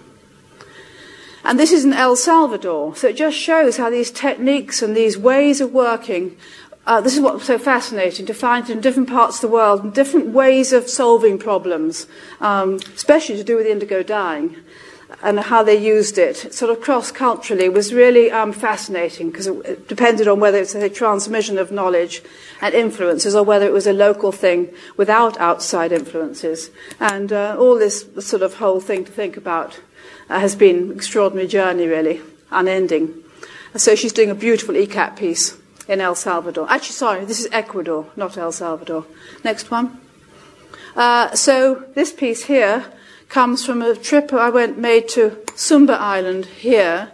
[1.46, 2.96] And this is in El Salvador.
[2.98, 6.36] So it just shows how these techniques and these ways of working
[6.86, 10.28] uh, this is what's so fascinating to find in different parts of the world different
[10.28, 12.08] ways of solving problems,
[12.42, 14.56] um, especially to do with indigo dyeing
[15.22, 19.88] and how they used it, sort of cross culturally, was really um, fascinating because it
[19.88, 22.22] depended on whether it's a transmission of knowledge
[22.62, 26.70] and influences or whether it was a local thing without outside influences.
[27.00, 29.80] And uh, all this sort of whole thing to think about
[30.30, 32.22] uh, has been an extraordinary journey, really,
[32.52, 33.14] unending.
[33.76, 35.59] So she's doing a beautiful ikat piece
[35.90, 36.68] in El Salvador.
[36.70, 39.06] Actually, sorry, this is Ecuador, not El Salvador.
[39.44, 40.00] Next one.
[40.96, 42.86] Uh, so this piece here
[43.28, 47.12] comes from a trip I went made to Sumba Island here.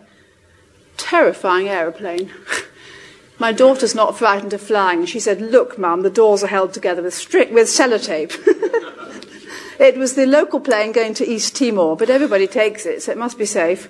[0.98, 2.32] Terrifying aeroplane.
[3.40, 5.06] My daughter's not frightened of flying.
[5.06, 8.32] She said, "Look, Mum, the doors are held together with strict with sellotape."
[9.80, 13.18] it was the local plane going to East Timor, but everybody takes it, so it
[13.18, 13.90] must be safe.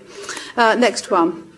[0.58, 1.52] Uh, next one.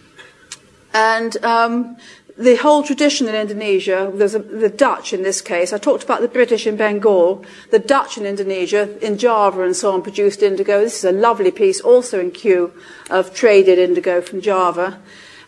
[0.93, 1.95] And um,
[2.37, 6.21] the whole tradition in Indonesia, there's a, the Dutch in this case, I talked about
[6.21, 10.81] the British in Bengal, the Dutch in Indonesia, in Java and so on, produced indigo.
[10.81, 12.71] This is a lovely piece, also in Kew,
[13.09, 14.99] of traded indigo from Java.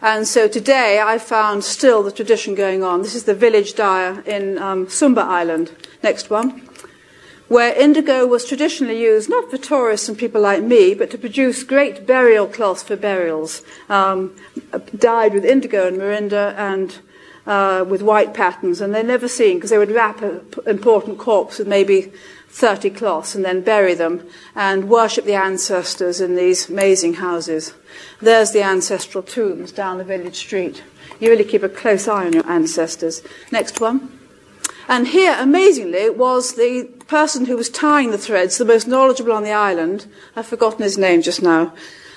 [0.02, 3.02] And so today I found still the tradition going on.
[3.02, 5.72] This is the village dyer in um, Sumba Island.
[6.02, 6.69] Next one
[7.50, 11.64] where indigo was traditionally used not for tourists and people like me, but to produce
[11.64, 14.36] great burial cloths for burials, um,
[14.96, 17.00] dyed with indigo and morinda and
[17.48, 18.80] uh, with white patterns.
[18.80, 22.12] And they're never seen because they would wrap an important corpse with maybe
[22.50, 27.74] 30 cloths and then bury them and worship the ancestors in these amazing houses.
[28.22, 30.84] There's the ancestral tombs down the village street.
[31.20, 33.24] You really keep a close eye on your ancestors.
[33.52, 34.19] Next one.
[34.90, 39.44] And here, amazingly, was the person who was tying the threads, the most knowledgeable on
[39.44, 40.08] the island.
[40.36, 41.76] I've forgotten his name just now.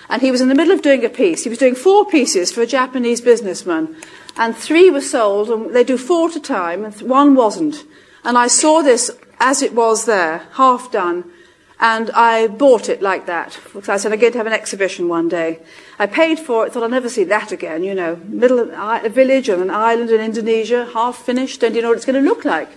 [0.08, 1.44] And he was in the middle of doing a piece.
[1.44, 3.94] He was doing four pieces for a Japanese businessman.
[4.38, 7.84] And three were sold, and they do four at a time, and one wasn't.
[8.24, 11.30] And I saw this as it was there, half done.
[11.78, 13.58] And I bought it like that.
[13.74, 15.60] Because I said, I'm going to have an exhibition one day.
[16.02, 18.16] I paid for it, thought I'll never see that again, you know.
[18.24, 18.70] Middle of
[19.04, 22.20] a village on an island in Indonesia, half finished, don't you know what it's going
[22.20, 22.68] to look like?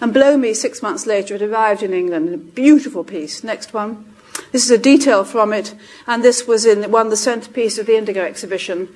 [0.00, 2.32] And blow me, six months later, it arrived in England.
[2.32, 3.44] A beautiful piece.
[3.44, 4.06] Next one.
[4.52, 5.74] This is a detail from it,
[6.06, 8.88] and this was in one the centrepiece of the Indigo exhibition,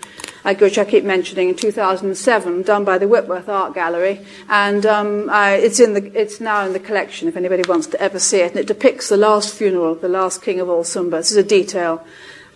[0.43, 5.55] which I keep mentioning in 2007, done by the Whitworth Art Gallery, and um, I,
[5.57, 8.53] it's in the it's now in the collection if anybody wants to ever see it,
[8.53, 11.18] and it depicts the last funeral of the last king of all Sumba.
[11.18, 12.07] This is a detail,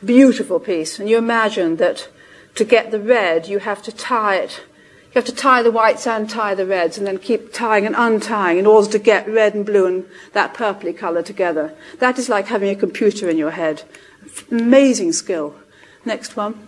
[0.05, 2.09] beautiful piece, and you imagine that
[2.55, 4.63] to get the red, you have to tie it
[5.11, 7.97] you have to tie the whites and tie the reds and then keep tying and
[7.99, 11.75] untying in order to get red and blue and that purpley colour together.
[11.99, 13.83] That is like having a computer in your head.
[14.53, 15.57] Amazing skill.
[16.05, 16.65] Next one.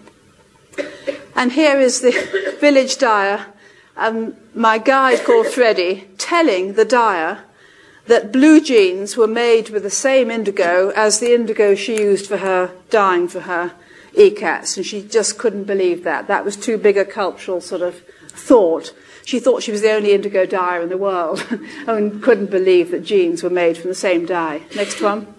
[1.36, 3.46] And here is the village dyer,
[3.96, 7.44] um, my guide called Freddie, telling the dyer
[8.07, 12.38] that blue jeans were made with the same indigo as the indigo she used for
[12.38, 13.72] her dyeing for her
[14.14, 16.26] ikats, and she just couldn't believe that.
[16.26, 18.94] That was too big a cultural sort of thought.
[19.24, 21.46] She thought she was the only indigo dyer in the world
[21.86, 24.62] and couldn't believe that jeans were made from the same dye.
[24.74, 25.32] Next one.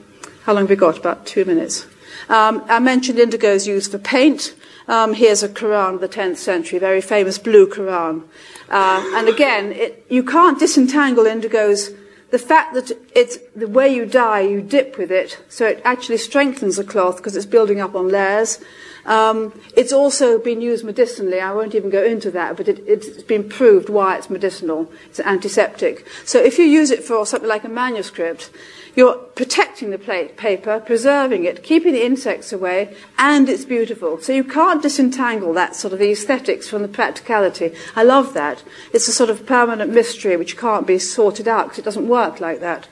[0.43, 0.97] How long have we got?
[0.97, 1.85] About two minutes.
[2.29, 4.55] Um, I mentioned indigo's used for paint.
[4.87, 8.23] Um, here's a Quran of the 10th century, very famous blue Quran.
[8.69, 11.91] Uh, and again, it, you can't disentangle indigo's
[12.33, 16.17] the fact that it's the way you dye, you dip with it, so it actually
[16.17, 18.59] strengthens the cloth because it's building up on layers.
[19.05, 21.39] Um, it's also been used medicinally.
[21.39, 24.91] I won't even go into that, but it, it's been proved why it's medicinal.
[25.07, 26.07] It's an antiseptic.
[26.25, 28.49] So if you use it for something like a manuscript,
[28.95, 34.21] you're protecting the plate, paper, preserving it, keeping the insects away, and it's beautiful.
[34.21, 37.73] So you can't disentangle that sort of the aesthetics from the practicality.
[37.95, 38.63] I love that.
[38.93, 42.39] It's a sort of permanent mystery which can't be sorted out because it doesn't work
[42.39, 42.87] like that.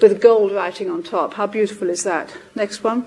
[0.00, 1.34] With gold writing on top.
[1.34, 2.36] How beautiful is that?
[2.54, 3.06] Next one.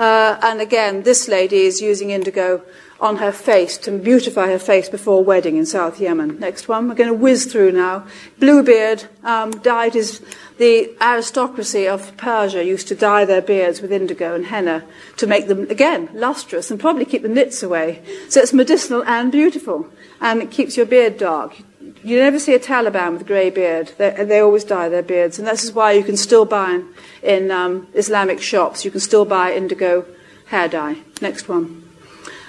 [0.00, 2.62] Uh, and again, this lady is using indigo
[3.00, 6.38] on her face to beautify her face before wedding in South Yemen.
[6.40, 6.88] Next one.
[6.88, 8.06] We're going to whiz through now.
[8.38, 10.22] Bluebeard um, dyed his.
[10.56, 14.84] The aristocracy of Persia used to dye their beards with indigo and henna
[15.18, 18.02] to make them, again, lustrous and probably keep the nits away.
[18.30, 19.86] So it's medicinal and beautiful.
[20.18, 21.58] And it keeps your beard dark.
[22.02, 23.92] You never see a Taliban with a grey beard.
[23.98, 25.38] They, they, always dye their beards.
[25.38, 29.00] And this is why you can still buy in, in um, Islamic shops, you can
[29.00, 30.06] still buy indigo
[30.46, 30.96] hair dye.
[31.20, 31.88] Next one.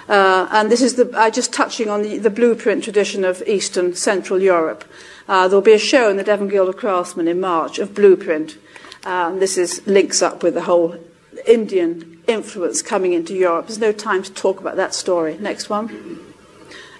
[0.08, 3.94] Uh, and this is the, uh, just touching on the, the, blueprint tradition of Eastern
[3.94, 4.84] Central Europe.
[5.28, 8.58] Uh, there'll be a show in the Devon Guild of Craftsmen in March of blueprint.
[9.04, 10.96] Uh, this is, links up with the whole
[11.46, 13.66] Indian influence coming into Europe.
[13.66, 15.38] There's no time to talk about that story.
[15.38, 16.31] Next one.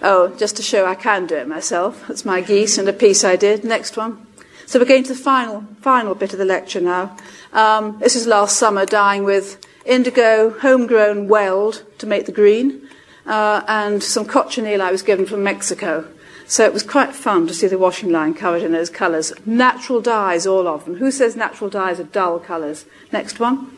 [0.04, 2.04] Oh, just to show I can do it myself.
[2.08, 3.62] That's my geese and a piece I did.
[3.62, 4.26] Next one.
[4.66, 7.16] So we're going to the final, final bit of the lecture now.
[7.52, 12.88] Um, this is last summer, dyeing with indigo, homegrown weld to make the green,
[13.26, 16.08] uh, and some cochineal I was given from Mexico.
[16.46, 19.32] So it was quite fun to see the washing line covered in those colours.
[19.46, 20.96] Natural dyes, all of them.
[20.96, 22.86] Who says natural dyes are dull colours?
[23.12, 23.76] Next one.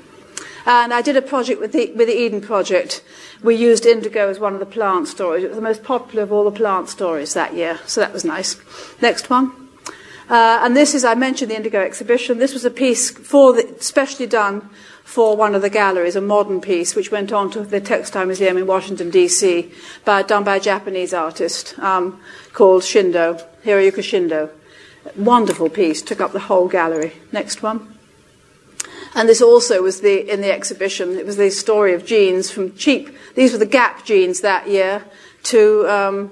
[0.66, 3.02] And I did a project with the, with the Eden Project.
[3.42, 5.44] We used indigo as one of the plant stories.
[5.44, 8.24] It was the most popular of all the plant stories that year, so that was
[8.24, 8.56] nice.
[9.00, 9.64] Next one.
[10.28, 12.38] Uh, and this is, I mentioned the Indigo exhibition.
[12.38, 14.70] This was a piece for the, specially done
[15.04, 18.56] for one of the galleries, a modern piece, which went on to the Textile Museum
[18.56, 19.70] in Washington, D.C.,
[20.04, 22.18] by, done by a Japanese artist um,
[22.54, 24.50] called Shindo, Hiroyuki Shindo.
[25.14, 27.12] Wonderful piece, took up the whole gallery.
[27.30, 27.93] Next one.
[29.14, 31.16] And this also was the, in the exhibition.
[31.16, 33.16] It was the story of jeans from cheap.
[33.34, 35.04] These were the Gap jeans that year
[35.44, 36.30] to um,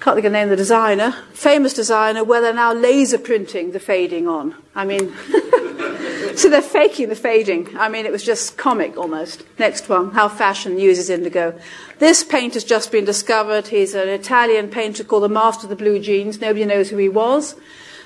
[0.00, 3.72] can't think of the name of the designer, famous designer, where they're now laser printing
[3.72, 4.54] the fading on.
[4.74, 5.12] I mean,
[6.36, 7.76] so they're faking the fading.
[7.76, 9.44] I mean, it was just comic almost.
[9.58, 11.58] Next one, how fashion uses indigo.
[11.98, 13.68] This paint has just been discovered.
[13.68, 16.40] He's an Italian painter called the Master of the Blue Jeans.
[16.40, 17.56] Nobody knows who he was.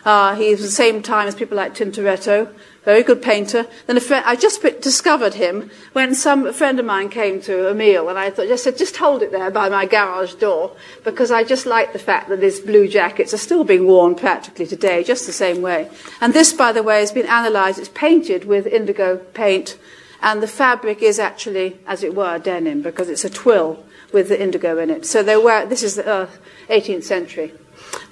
[0.05, 2.48] Uh, he was the same time as people like Tintoretto
[2.84, 3.66] very good painter.
[3.86, 7.74] Then a friend, I just discovered him when some friend of mine came to a
[7.74, 10.74] meal, and I thought, just said, just hold it there by my garage door,
[11.05, 14.66] because I just like the fact that these blue jackets are still being worn practically
[14.66, 15.90] today, just the same way.
[16.20, 17.78] And this, by the way, has been analysed.
[17.78, 19.78] It's painted with indigo paint,
[20.22, 24.40] and the fabric is actually, as it were, denim, because it's a twill with the
[24.40, 25.07] indigo in it.
[25.07, 25.66] So they were.
[25.66, 26.28] This is the uh,
[26.68, 27.53] 18th century.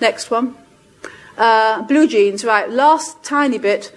[0.00, 0.56] Next one.
[1.38, 2.68] Uh, blue jeans, right.
[2.68, 3.92] Last tiny bit.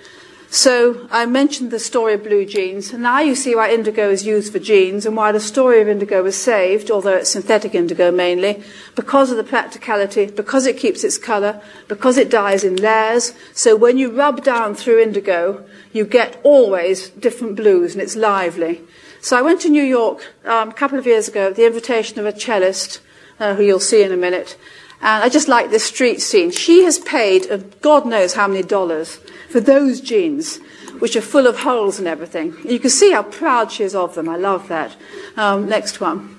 [0.51, 4.51] So I mentioned the story of blue jeans, now you see why indigo is used
[4.51, 8.61] for jeans and why the story of indigo was saved, although it's synthetic indigo mainly,
[8.93, 13.33] because of the practicality, because it keeps its colour, because it dyes in layers.
[13.53, 15.63] So when you rub down through indigo,
[15.93, 18.81] you get always different blues, and it's lively.
[19.21, 22.19] So I went to New York um, a couple of years ago at the invitation
[22.19, 22.99] of a cellist,
[23.39, 24.57] uh, who you'll see in a minute,
[25.01, 26.51] and I just like this street scene.
[26.51, 30.57] She has paid God knows how many dollars for those jeans,
[30.99, 32.55] which are full of holes and everything.
[32.63, 34.29] You can see how proud she is of them.
[34.29, 34.95] I love that.
[35.35, 36.37] Um, next one.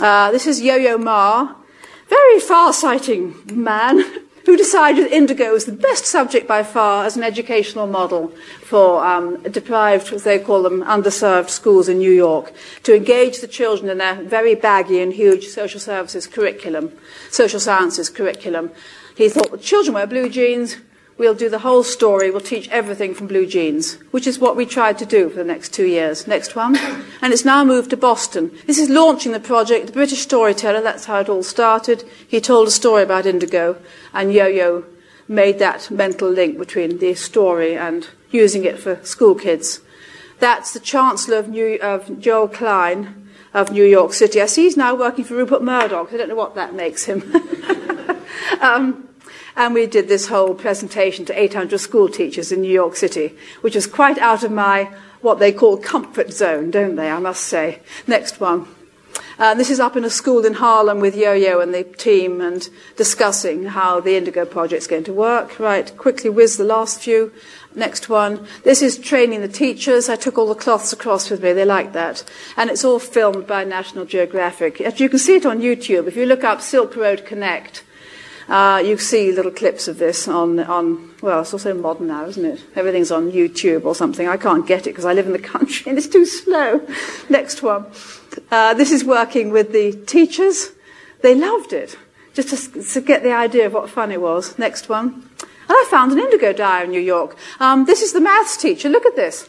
[0.00, 1.54] Uh, this is Yo Yo Ma,
[2.08, 4.02] very far sighting man
[4.50, 8.32] who decided indigo was the best subject by far as an educational model
[8.62, 13.46] for um, deprived, as they call them, underserved schools in New York, to engage the
[13.46, 16.90] children in their very baggy and huge social services curriculum,
[17.30, 18.72] social sciences curriculum.
[19.14, 20.78] He thought the children wear blue jeans,
[21.20, 22.30] We'll do the whole story.
[22.30, 25.44] We'll teach everything from blue jeans, which is what we tried to do for the
[25.44, 26.26] next two years.
[26.26, 26.78] Next one.
[27.20, 28.50] And it's now moved to Boston.
[28.66, 29.88] This is launching the project.
[29.88, 32.08] The British storyteller, that's how it all started.
[32.26, 33.76] He told a story about indigo
[34.14, 34.86] and Yo-Yo
[35.28, 39.80] made that mental link between the story and using it for school kids.
[40.38, 44.40] That's the Chancellor of, New, of Joel Klein of New York City.
[44.40, 46.14] I see he's now working for Rupert Murdoch.
[46.14, 47.30] I don't know what that makes him.
[48.62, 49.09] um,
[49.56, 53.74] and we did this whole presentation to 800 school teachers in New York City, which
[53.74, 54.90] was quite out of my
[55.20, 57.10] what they call comfort zone, don't they?
[57.10, 57.80] I must say.
[58.06, 58.66] Next one.
[59.38, 62.68] Uh, this is up in a school in Harlem with Yo-Yo and the team and
[62.96, 65.58] discussing how the Indigo project is going to work.
[65.58, 67.32] Right, quickly whiz the last few.
[67.74, 68.46] Next one.
[68.64, 70.08] This is training the teachers.
[70.08, 71.52] I took all the cloths across with me.
[71.52, 72.22] They like that.
[72.56, 74.80] And it's all filmed by National Geographic.
[75.00, 76.06] You can see it on YouTube.
[76.06, 77.84] If you look up Silk Road Connect,
[78.50, 82.44] uh, you see little clips of this on, on, well, it's also modern now, isn't
[82.44, 82.64] it?
[82.74, 84.26] Everything's on YouTube or something.
[84.26, 86.84] I can't get it because I live in the country and it's too slow.
[87.28, 87.86] Next one.
[88.50, 90.72] Uh, this is working with the teachers.
[91.22, 91.96] They loved it,
[92.34, 94.58] just to, to, get the idea of what fun it was.
[94.58, 95.30] Next one.
[95.40, 97.36] And I found an indigo dye in New York.
[97.60, 98.88] Um, this is the maths teacher.
[98.88, 99.48] Look at this.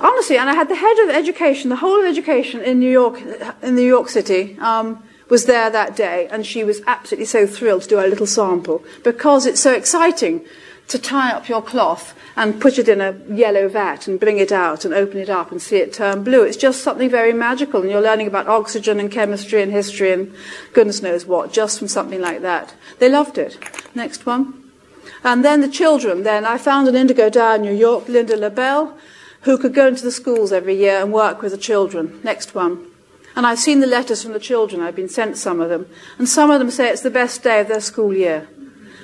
[0.00, 3.20] Honestly, and I had the head of education, the whole of education in New York,
[3.62, 4.56] in New York City.
[4.60, 5.02] Um,
[5.34, 8.84] was there that day, and she was absolutely so thrilled to do a little sample
[9.02, 10.44] because it's so exciting
[10.86, 14.52] to tie up your cloth and put it in a yellow vat and bring it
[14.52, 16.44] out and open it up and see it turn blue.
[16.44, 20.32] It's just something very magical, and you're learning about oxygen and chemistry and history and
[20.72, 22.72] goodness knows what just from something like that.
[23.00, 23.58] They loved it.
[23.92, 24.70] Next one.
[25.24, 26.22] And then the children.
[26.22, 28.96] Then I found an indigo dye in New York, Linda LaBelle,
[29.40, 32.20] who could go into the schools every year and work with the children.
[32.22, 32.93] Next one.
[33.36, 35.86] And I've seen the letters from the children, I've been sent some of them,
[36.18, 38.48] and some of them say it's the best day of their school year.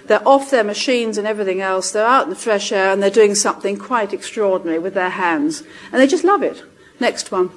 [0.07, 3.11] They're off their machines and everything else, they're out in the fresh air, and they're
[3.11, 5.63] doing something quite extraordinary with their hands.
[5.93, 6.63] And they just love it.
[6.99, 7.51] Next one.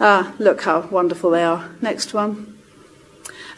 [0.00, 1.70] Ah, look how wonderful they are.
[1.80, 2.58] Next one.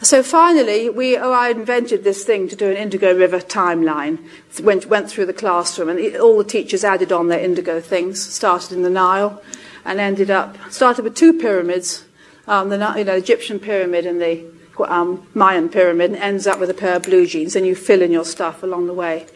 [0.01, 4.19] So finally, we, oh, I invented this thing to do an Indigo River timeline.
[4.61, 8.21] Went, went through the classroom, and all the teachers added on their Indigo things.
[8.21, 9.41] Started in the Nile,
[9.83, 12.04] and ended up started with two pyramids,
[12.47, 14.45] um, the you know, Egyptian pyramid and the
[14.83, 18.01] um, Mayan pyramid and ends up with a pair of blue jeans, and you fill
[18.01, 19.27] in your stuff along the way.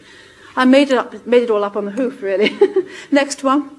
[0.56, 2.56] I made it, up, made it all up on the hoof, really.
[3.10, 3.70] Next one.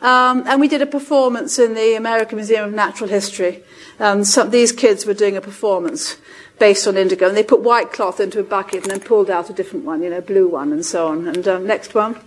[0.00, 3.62] Um, and we did a performance in the American Museum of Natural History.
[4.00, 6.16] Um, some, these kids were doing a performance
[6.58, 9.50] based on indigo, and they put white cloth into a bucket and then pulled out
[9.50, 11.28] a different one, you know, blue one, and so on.
[11.28, 12.20] And um, next one.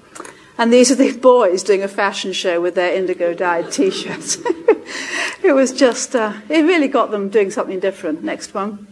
[0.58, 4.38] And these are the boys doing a fashion show with their indigo dyed t shirts.
[5.43, 8.24] it was just, uh, it really got them doing something different.
[8.24, 8.88] Next one.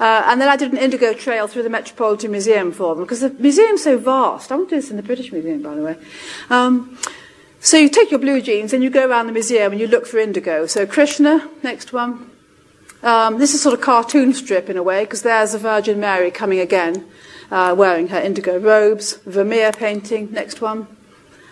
[0.00, 3.20] Uh, and then I did an indigo trail through the Metropolitan Museum for them because
[3.20, 4.50] the museum's so vast.
[4.50, 5.96] I want to do this in the British Museum, by the way.
[6.50, 6.98] Um,
[7.60, 10.06] so you take your blue jeans and you go around the museum and you look
[10.06, 10.66] for indigo.
[10.66, 12.30] So Krishna, next one.
[13.02, 16.30] Um, this is sort of cartoon strip in a way because there's the Virgin Mary
[16.30, 17.06] coming again,
[17.50, 19.18] uh, wearing her indigo robes.
[19.26, 20.88] Vermeer painting, next one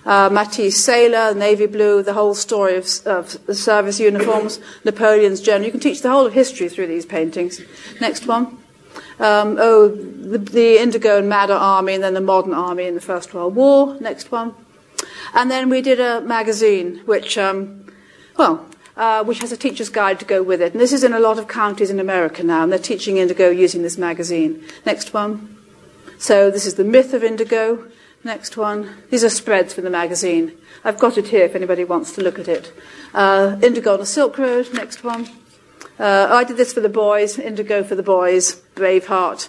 [0.04, 5.66] uh, Matisse sailor, navy blue, the whole story of, of the service uniforms, Napoleon's journey.
[5.66, 7.60] You can teach the whole of history through these paintings.
[8.00, 8.58] Next one.
[9.20, 13.00] Um, oh, the, the, Indigo and Madder Army, and then the modern army in the
[13.00, 13.96] First World War.
[14.00, 14.54] Next one.
[15.34, 17.86] And then we did a magazine, which, um,
[18.36, 20.72] well, uh, which has a teacher's guide to go with it.
[20.72, 23.48] And this is in a lot of counties in America now, and they're teaching indigo
[23.50, 24.64] using this magazine.
[24.84, 25.56] Next one.
[26.18, 27.90] So this is the myth of indigo.
[28.24, 29.02] Next one.
[29.10, 30.56] These are spreads from the magazine.
[30.84, 32.72] I've got it here if anybody wants to look at it.
[33.12, 34.72] Uh, Indigo on the Silk Road.
[34.72, 35.28] Next one.
[35.98, 37.36] Uh, I did this for the boys.
[37.36, 38.62] Indigo for the boys.
[38.76, 39.48] Braveheart.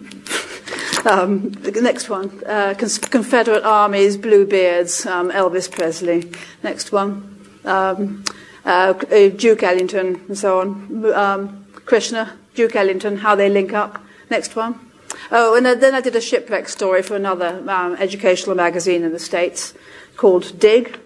[1.06, 2.42] um, next one.
[2.44, 4.16] Uh, Confederate armies.
[4.16, 5.06] Bluebeards.
[5.06, 6.32] Um, Elvis Presley.
[6.64, 7.36] Next one.
[7.64, 8.24] Um,
[8.64, 11.14] uh, Duke Ellington and so on.
[11.14, 12.36] Um, Krishna.
[12.54, 13.18] Duke Ellington.
[13.18, 14.02] How they link up.
[14.28, 14.87] Next one.
[15.30, 19.18] Oh, and then I did a shipwreck story for another um, educational magazine in the
[19.18, 19.74] States
[20.16, 20.98] called Dig.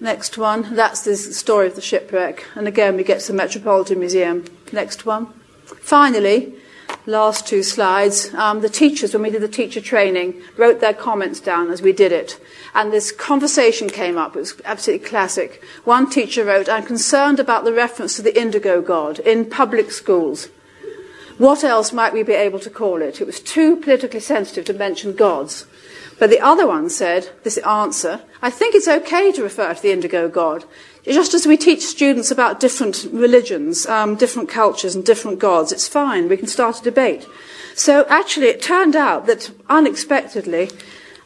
[0.00, 2.46] Next one, that's the story of the shipwreck.
[2.54, 4.46] And again, we get to the Metropolitan Museum.
[4.72, 5.26] Next one.
[5.66, 6.54] Finally,
[7.06, 11.38] last two slides, um, the teachers, when we did the teacher training, wrote their comments
[11.38, 12.40] down as we did it.
[12.74, 14.36] And this conversation came up.
[14.36, 15.62] It was absolutely classic.
[15.84, 20.48] One teacher wrote, I'm concerned about the reference to the indigo god in public schools.
[21.40, 23.18] What else might we be able to call it?
[23.18, 25.64] It was too politically sensitive to mention gods.
[26.18, 29.90] But the other one said, this answer, I think it's okay to refer to the
[29.90, 30.66] indigo god.
[31.06, 35.88] Just as we teach students about different religions, um, different cultures, and different gods, it's
[35.88, 36.28] fine.
[36.28, 37.26] We can start a debate.
[37.74, 40.68] So actually, it turned out that unexpectedly,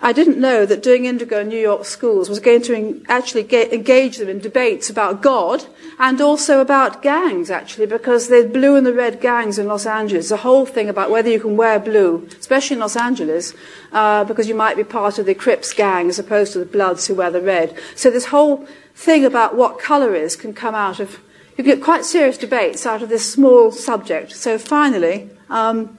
[0.00, 4.18] I didn't know that doing indigo in New York schools was going to actually engage
[4.18, 5.66] them in debates about God
[5.98, 10.28] and also about gangs, actually, because the blue and the red gangs in Los Angeles,
[10.28, 13.54] the whole thing about whether you can wear blue, especially in Los Angeles,
[13.92, 17.06] uh, because you might be part of the Crips gang as opposed to the Bloods
[17.06, 17.78] who wear the red.
[17.94, 21.20] So this whole thing about what colour is can come out of,
[21.56, 24.32] you get quite serious debates out of this small subject.
[24.32, 25.98] So finally, um,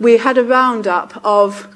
[0.00, 1.74] we had a roundup of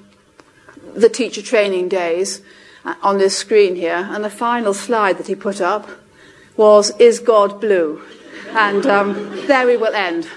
[0.95, 2.43] the teacher training days
[2.85, 5.89] uh, on this screen here, and the final slide that he put up
[6.57, 8.03] was Is God Blue?
[8.51, 10.29] And um, there we will end.